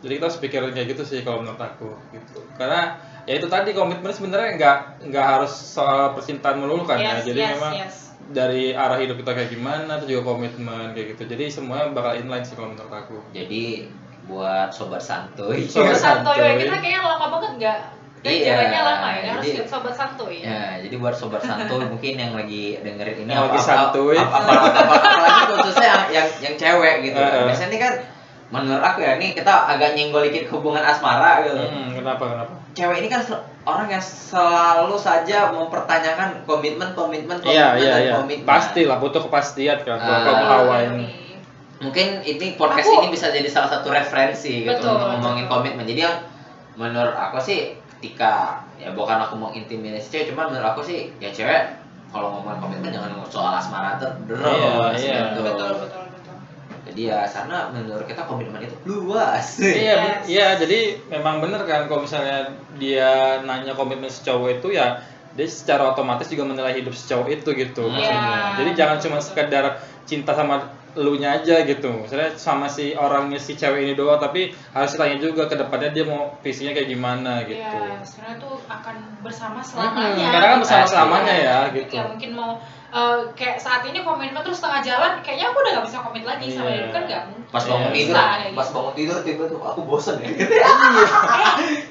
[0.00, 2.42] Jadi kita harus pikirin kayak gitu sih kalau menurut aku gitu.
[2.58, 4.76] Karena ya itu tadi komitmen sebenarnya nggak
[5.12, 7.30] nggak harus soal percintaan melulu kan yes, ya.
[7.30, 7.96] Jadi yes, memang yes.
[8.30, 11.22] Dari arah hidup kita kayak gimana, itu juga komitmen kayak gitu.
[11.26, 13.18] Jadi semuanya bakal inline sih kalau menurut aku.
[13.30, 13.90] jadi
[14.22, 16.44] buat sobat santuy Sobat Sobat santuy, ya.
[16.46, 16.62] santuy.
[16.62, 17.78] kita kayaknya lama banget nggak
[18.20, 20.36] Iya, jalannya lama ya, harus jadi- sobat santuy.
[20.38, 24.12] Ya, jadi buat sobat santuy mungkin yang lagi dengerin ini Yang lagi santuy.
[24.14, 27.16] apa, apa, apa, apa- apalagi khususnya yang, yang yang cewek gitu.
[27.16, 27.44] Heeh.
[27.48, 27.92] Biasanya ini kan
[28.50, 31.54] menurut aku ya, ini kita agak nyenggol dikit hubungan asmara gitu.
[31.56, 32.52] Hmm, kenapa kenapa?
[32.70, 33.22] Cewek ini kan
[33.62, 38.12] orang yang selalu saja mempertanyakan komitmen, komitmen, komitmen, Iya iya dan iya.
[38.16, 38.46] komitmen.
[38.46, 40.46] Pasti lah butuh kepastian kan kalau Ah.
[40.60, 41.06] hawa ini.
[41.80, 45.54] Mungkin ini podcast Aku- ini bisa jadi salah satu referensi gitu Betul, untuk ngomongin betul.
[45.56, 45.84] komitmen.
[45.86, 46.16] Jadi yang
[46.74, 47.58] menurut aku sih
[47.96, 52.58] ketika ya bukan aku mau intimidasi cewek, cuman menurut aku sih ya cewek kalau ngomongin
[52.58, 55.20] komitmen jangan ngomong soal asmara terus Iya, iya.
[55.30, 55.40] gitu.
[55.40, 55.99] Betul, betul, betul.
[56.90, 59.46] Jadi ya karena menurut kita komitmen itu luas.
[59.58, 60.22] Iya, Yes.
[60.26, 60.48] iya.
[60.54, 64.98] Jadi memang bener kan kalau misalnya dia nanya komitmen si cowok itu ya
[65.30, 67.94] dia secara otomatis juga menilai hidup si cowok itu gitu Iya.
[67.94, 68.38] maksudnya.
[68.58, 69.64] Jadi jangan cuma sekedar
[70.02, 70.58] cinta sama
[70.90, 72.02] elunya aja gitu.
[72.02, 76.02] Misalnya sama si orangnya si cewek ini doang tapi harus ditanya juga ke depannya dia
[76.02, 77.62] mau visinya kayak gimana gitu.
[77.62, 80.26] Iya, sebenarnya tuh akan bersama selamanya.
[80.34, 81.94] karena kan bersama selamanya ya, gitu.
[81.94, 82.58] Ya mungkin mau
[82.90, 86.46] eh, kayak saat ini komitmen terus setengah jalan kayaknya aku udah gak bisa komit lagi
[86.48, 86.76] sama Iya.
[86.76, 87.94] dia kan gak mungkin Pas bangun Iya.
[87.96, 88.22] tidur, Bisa,
[88.52, 88.72] pas gitu.
[88.72, 90.28] bangun tidur tiba tuh aku bosan ya.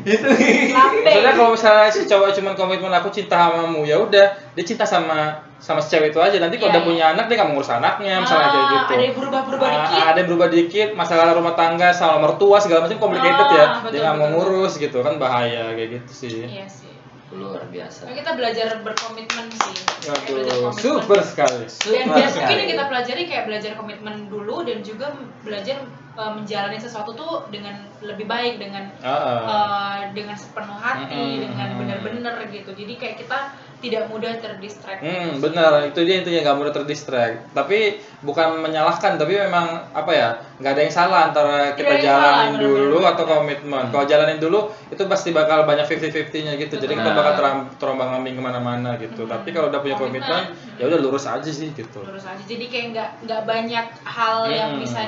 [0.02, 0.28] Gitu.
[0.70, 1.04] Lambe.
[1.04, 5.20] Maksudnya kalau misalnya si cowok cuman komitmen aku cinta samamu ya udah dia cinta sama
[5.58, 6.88] sama si cewek itu aja nanti kalau Iya, udah iya.
[6.88, 10.00] punya anak dia nggak mengurus anaknya misalnya Ah, kayak gitu ada yang berubah-berubah Ah, dikit.
[10.02, 13.90] ada yang berubah dikit masalah rumah tangga sama mertua segala macam complicated Ah, ya betul,
[13.90, 16.88] dia nggak mau ngurus gitu kan bahaya kayak gitu sih iya sih
[17.30, 18.10] Luar biasa.
[18.10, 20.82] Nah, kita belajar berkomitmen sih Kayak belajar komitmen.
[20.82, 22.58] super sekali dan, Super dan mungkin sekali.
[22.58, 25.08] yang kita pelajari kayak belajar komitmen dulu dan juga
[25.40, 25.78] belajar
[26.16, 29.40] uh, menjalani sesuatu tuh dengan lebih baik dengan Ah, ah.
[29.46, 31.42] uh, dengan sepenuh hati Mm-mm.
[31.46, 33.40] dengan benar-benar gitu jadi kayak kita
[33.80, 35.88] tidak mudah terdistract Hmm, benar.
[35.88, 37.50] Itu dia intinya nggak mudah terdistract.
[37.50, 40.30] Tapi bukan menyalahkan, tapi memang apa ya?
[40.60, 43.12] nggak ada yang salah antara kita yang jalanin salah, dulu benar-benar.
[43.16, 43.84] atau komitmen.
[43.88, 44.60] Kalau jalanin dulu
[44.90, 46.76] itu pasti bakal banyak 50-50-nya gitu.
[46.76, 49.24] Jadi kita bakal teram- terombang ambing ke mana-mana gitu.
[49.24, 49.32] Hmm.
[49.32, 50.20] Tapi kalau udah punya Komitmen.
[50.22, 50.44] komitmen,
[50.76, 52.04] ya udah lurus aja sih gitu.
[52.04, 54.84] lurus aja jadi kayak nggak nggak banyak hal yang Mm-mm.
[54.84, 55.08] bisa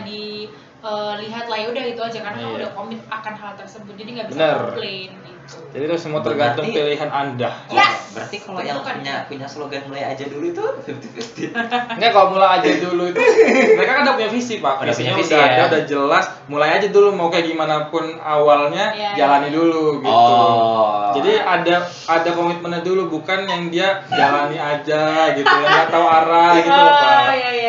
[0.81, 2.57] dilihat lah ya udah itu aja karena kamu Iya.
[2.57, 4.57] udah komit akan hal tersebut jadi nggak bisa Benar.
[4.67, 5.29] komplain gitu
[5.67, 7.49] Jadi itu semua tergantung Berarti- pilihan anda.
[7.65, 7.99] Oh, Yes!
[8.11, 8.95] Berarti kalau yang Tentukan.
[8.97, 11.51] punya punya slogan mulai aja dulu itu 50-50.
[11.91, 13.19] Enggak kalau mulai aja dulu itu
[13.75, 14.75] mereka kan udah punya visi pak.
[14.77, 15.51] Udah Visinya punya visi, udah ya.
[15.51, 16.25] ada, udah jelas.
[16.45, 20.07] Mulai aja dulu mau kayak gimana pun awalnya Iya, jalani dulu gitu.
[20.07, 21.11] Oh.
[21.11, 21.75] Jadi ada
[22.05, 25.01] ada komitmennya dulu bukan yang dia jalani aja
[25.33, 27.19] gitu yang nggak tahu arah gitu loh oh pak.
[27.27, 27.60] iya iya iya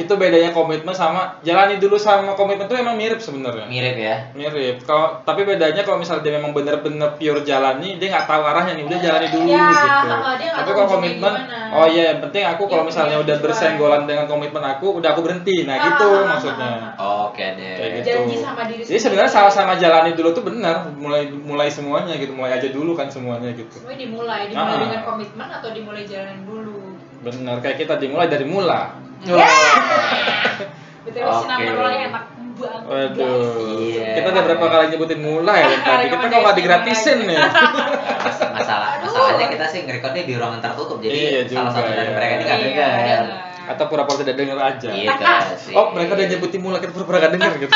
[0.00, 3.68] Itu bedanya komitmen sama jalani dulu sama komitmen tuh emang mirip sebenarnya.
[3.68, 4.16] mirip ya.
[4.32, 4.80] Mirip.
[4.82, 8.84] Kalau tapi bedanya kalau misalnya dia memang bener-bener pure jalani, dia nggak tahu arahnya nih,
[8.88, 10.08] udah jalani dulu Ya, gitu.
[10.50, 11.76] tapi tahu kalau komitmen, gimana.
[11.76, 13.44] oh iya, yang penting aku kalau Dia misalnya punya udah tujuan.
[13.44, 15.56] bersenggolan dengan komitmen aku, udah aku berhenti.
[15.68, 16.70] Nah Ah, gitu ah, maksudnya.
[16.96, 17.74] Oke deh.
[17.76, 18.08] Kayak gitu.
[18.08, 22.56] janji sama diri Jadi sebenarnya sama-sama jalani dulu tuh benar, mulai mulai semuanya gitu, mulai
[22.56, 23.68] aja dulu kan semuanya gitu.
[23.76, 24.80] semuanya dimulai dimulai Ah.
[24.80, 26.78] dengan komitmen atau dimulai jalanin dulu
[27.20, 28.96] Benar, kayak kita dimulai dari mula.
[31.04, 31.32] betul Oke.
[31.34, 32.24] si nama rolnya enak
[32.60, 33.56] banget Waduh.
[33.80, 34.08] Iya.
[34.20, 36.06] Kita udah berapa kali nyebutin mula ya tadi.
[36.06, 37.40] Kita kok nggak digratisin nih.
[37.40, 42.12] Mas- masalah masalahnya kita sih ngerekodnya di ruangan tertutup jadi Iya salah satu dari ya.
[42.12, 43.24] mereka ini nggak Iya, dengar dengar.
[43.70, 44.88] Atau pura-pura tidak dengar aja.
[44.90, 45.24] gitu
[45.56, 47.74] sih Oh, mereka udah nyebutin mula kita pura-pura gak denger gitu.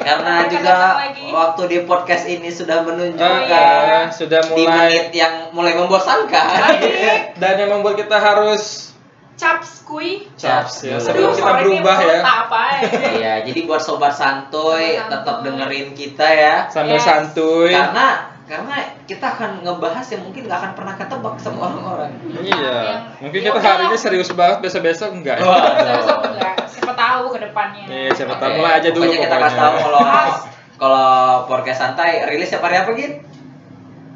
[0.00, 0.74] Karena juga
[1.28, 6.56] waktu di podcast ini sudah Ah, menunjukkan ya, sudah di mulai menit yang mulai membosankan
[7.36, 8.89] dan yang membuat kita harus
[9.40, 11.00] caps kui caps ya.
[11.00, 12.18] Sebelum kita berubah ya.
[12.20, 12.80] apa ya
[13.10, 16.56] Iya, jadi buat sobat santuy tetap dengerin kita ya.
[16.68, 17.04] Sambil Yes.
[17.04, 17.72] santuy.
[17.72, 18.76] Karena karena
[19.06, 22.10] kita akan ngebahas yang mungkin nggak akan pernah ketebak sama orang-orang.
[22.36, 22.78] Iya.
[22.84, 25.38] Yang- Mungkin ya kita hari ini serius banget, besok-besok enggak.
[25.38, 25.46] ya?
[25.46, 25.70] Wah.
[25.96, 29.36] Besok enggak siapa tahu ke depannya Iya, siapa tahu Oke, mulai aja dulu pokoknya kita
[29.38, 30.02] kasih tahu kalau
[30.76, 31.10] kalau
[31.44, 33.14] podcast santai rilis setiap hari apa gitu?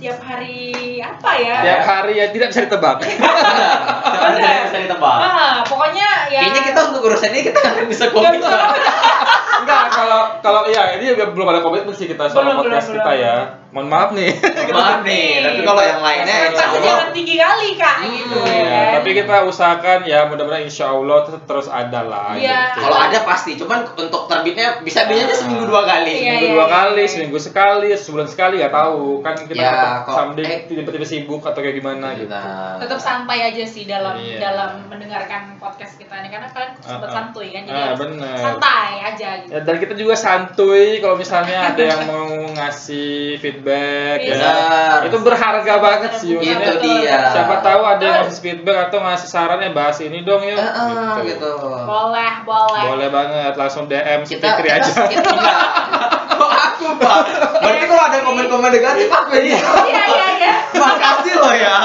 [0.05, 2.97] Tiap hari apa ya Tiap hari ya tidak bisa ditebak.
[4.25, 5.17] Hari tidak bisa ditebak.
[5.19, 8.41] ah pokoknya ya Kayaknya kita untuk urusan ini kita nggak bisa Nggak komit.
[9.55, 12.97] Enggak, kalau kalau ya ini juga belum ada komitmen sih kita soal Belum, podcast belum,
[13.01, 13.25] kita belum.
[13.25, 13.37] ya.
[13.75, 14.31] Mohon maaf nih.
[14.71, 18.47] Maaf nih, tapi kalau yang lainnya insya Tapi Allah jangan tinggi kali kak gitu ya
[18.47, 18.93] Iya, kan?
[18.95, 22.33] tapi kita usahakan ya mudah-mudahan insya Allah ter- terus ada lah.
[22.33, 22.71] Iya.
[22.71, 22.79] gitu.
[22.81, 26.07] kalau ada pasti, cuman untuk terbitnya bisa bisa aja seminggu dua kali.
[26.07, 29.75] Iya, seminggu iya, dua iya, kali, seminggu sekali, sebulan sekali nggak tahu kan kita Ya,
[30.01, 30.59] kok- someday eh.
[30.65, 32.31] tiba-tiba sibuk atau kayak gimana gitu.
[32.31, 37.11] Nah, tetap santai aja sih dalam dalam mendengarkan podcast kita ini karena kalian sempat Ah,
[37.11, 37.15] ah.
[37.27, 38.39] santuy kan jadi Ah, bener.
[38.39, 43.63] santai aja gitu Ya, dan kita juga santuy kalau misalnya ada yang mau ngasih feedback
[43.73, 44.35] ya.
[44.37, 44.99] Benar.
[45.09, 46.35] Itu berharga banget sih.
[46.35, 46.81] Itu maksudnya.
[47.01, 47.17] dia.
[47.31, 50.59] Siapa tahu ada yang ngasih feedback atau ngasih sarannya bahas ini dong yuk.
[50.59, 51.51] Eh, eh, gitu.
[51.87, 54.93] boleh boleh Boleh banget langsung DM si Kita Fikri kita aja.
[55.09, 55.31] kita.
[56.35, 57.19] Kok aku, Pak?
[57.63, 59.55] Berarti kalau ada komen-komen negatif aku ini.
[59.55, 61.77] iya iya iya Makasih loh ya.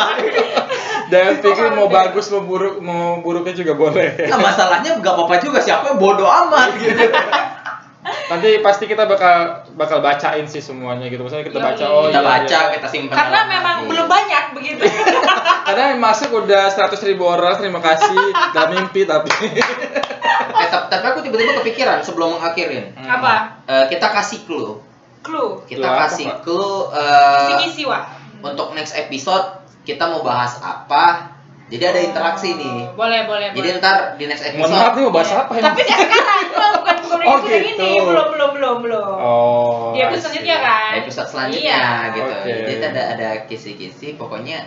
[1.09, 4.30] DM Fikri mau bagus mau buruk mau buruknya juga boleh.
[4.30, 7.05] Nah, masalahnya nggak apa-apa juga siapa bodoh amat gitu.
[7.99, 11.19] Nanti pasti kita bakal bakal bacain sih semuanya gitu.
[11.19, 12.73] Misalnya kita baca oh kita iya, baca, iya.
[12.79, 13.15] kita simpan.
[13.17, 13.89] karena memang hati.
[13.91, 14.83] belum banyak begitu
[15.67, 18.15] Karena yang masuk udah 100 ribu orang, terima kasih.
[18.55, 19.29] Dalam mimpi tapi.
[19.29, 22.95] Eh, tap- tapi aku tiba-tiba kepikiran sebelum mengakhirin.
[22.99, 24.79] apa Eh, kita kasih clue.
[25.19, 26.37] clue Kita Clue apa, kasih Pak?
[26.41, 27.99] clue eh, wa
[28.39, 31.35] untuk next episode kita mau bahas apa.
[31.70, 32.97] Jadi ada interaksi nih.
[32.97, 33.80] Boleh boleh Jadi boleh.
[33.80, 35.61] ntar di next Mohon maaf episode nih mau bahas apa ya?
[35.63, 37.84] tapi nggak sekarang belum bukan bukan Oh, episode gitu.
[37.86, 39.93] ini belum belum belum belum Oh.
[39.93, 42.13] di episode selanjutnya kan episode selanjutnya iya.
[42.13, 42.32] gitu.
[42.34, 42.51] Oke.
[42.65, 44.57] Jadi ada ada kisi-kisi pokoknya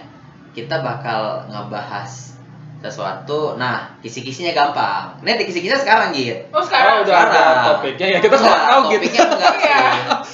[0.53, 2.38] kita bakal ngebahas
[2.84, 7.02] sesuatu nah kisi-kisinya gampang ada kisi-kisinya sekarang gitu Oh Oh, sekarang.
[7.02, 8.18] udah ada topiknya ya.
[8.18, 8.98] Kita nggak tahu gitu.
[8.98, 9.80] topiknya enggak sih Iya.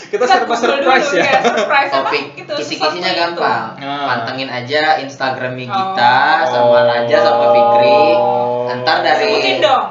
[0.08, 1.32] Kita serba surprise dulu, ya.
[1.38, 1.98] surprise apa?
[2.02, 3.20] topik Gitu, kisi-kisinya sesuatu itu.
[3.38, 4.06] gampang Ah.
[4.08, 6.48] pantengin aja instagramnya Gita Oh.
[6.48, 8.72] sama Raja sama Fikri Oh.
[8.78, 9.86] ntar dari Sebutin dong.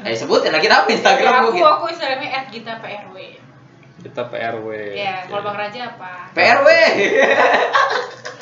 [0.00, 3.16] eh sebutin lagi apa Ya, instagram aku mungkin aku Instagramnya @gita_prw.
[3.98, 4.66] Kita PRW.
[4.94, 5.42] Ya, kalau.
[5.42, 6.30] Bang Raja apa?
[6.32, 6.68] PRW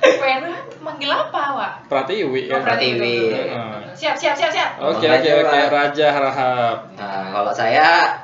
[0.00, 0.44] PRW
[0.80, 1.72] manggil apa, Wak?
[1.92, 2.56] Pratiwi ya.
[2.56, 3.16] Oh, Pratiwi.
[3.92, 4.70] Siap, siap, siap, siap.
[4.80, 5.58] Oke oke oke.
[5.68, 6.76] Raja Harahap.
[6.96, 8.16] nah kalau saya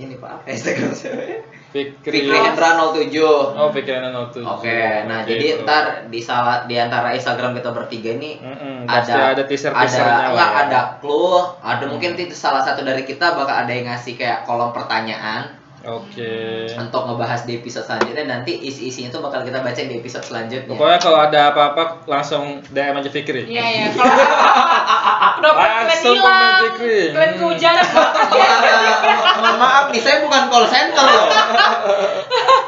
[0.00, 2.26] ini pak apa instagram saya Fikri.
[2.26, 3.14] Fikri Hendra 07
[3.54, 4.42] Oh pikiran tuh.
[4.42, 5.62] Oke, nah Oke, jadi itu.
[5.62, 9.86] ntar di salah di antara Instagram kita bertiga ini Mm-mm, ada pasti ada teaser ada
[10.34, 10.60] enggak ya.
[10.66, 14.74] ada clue, ada mungkin itu salah satu dari kita bakal ada yang ngasih kayak kolom
[14.74, 16.68] pertanyaan Oke.
[16.76, 20.68] untuk ngebahas di episode selanjutnya nanti isi-isinya itu bakal kita baca di episode selanjutnya.
[20.68, 23.48] Pokoknya kalau ada apa-apa langsung DM aja Fikri.
[23.48, 23.86] Iya, ya.
[23.96, 27.00] Kalau dompet kalian Langsung komen Fikri.
[27.16, 31.26] kalian kehujanan, Wah, mohon maaf nih, saya bukan call center loh.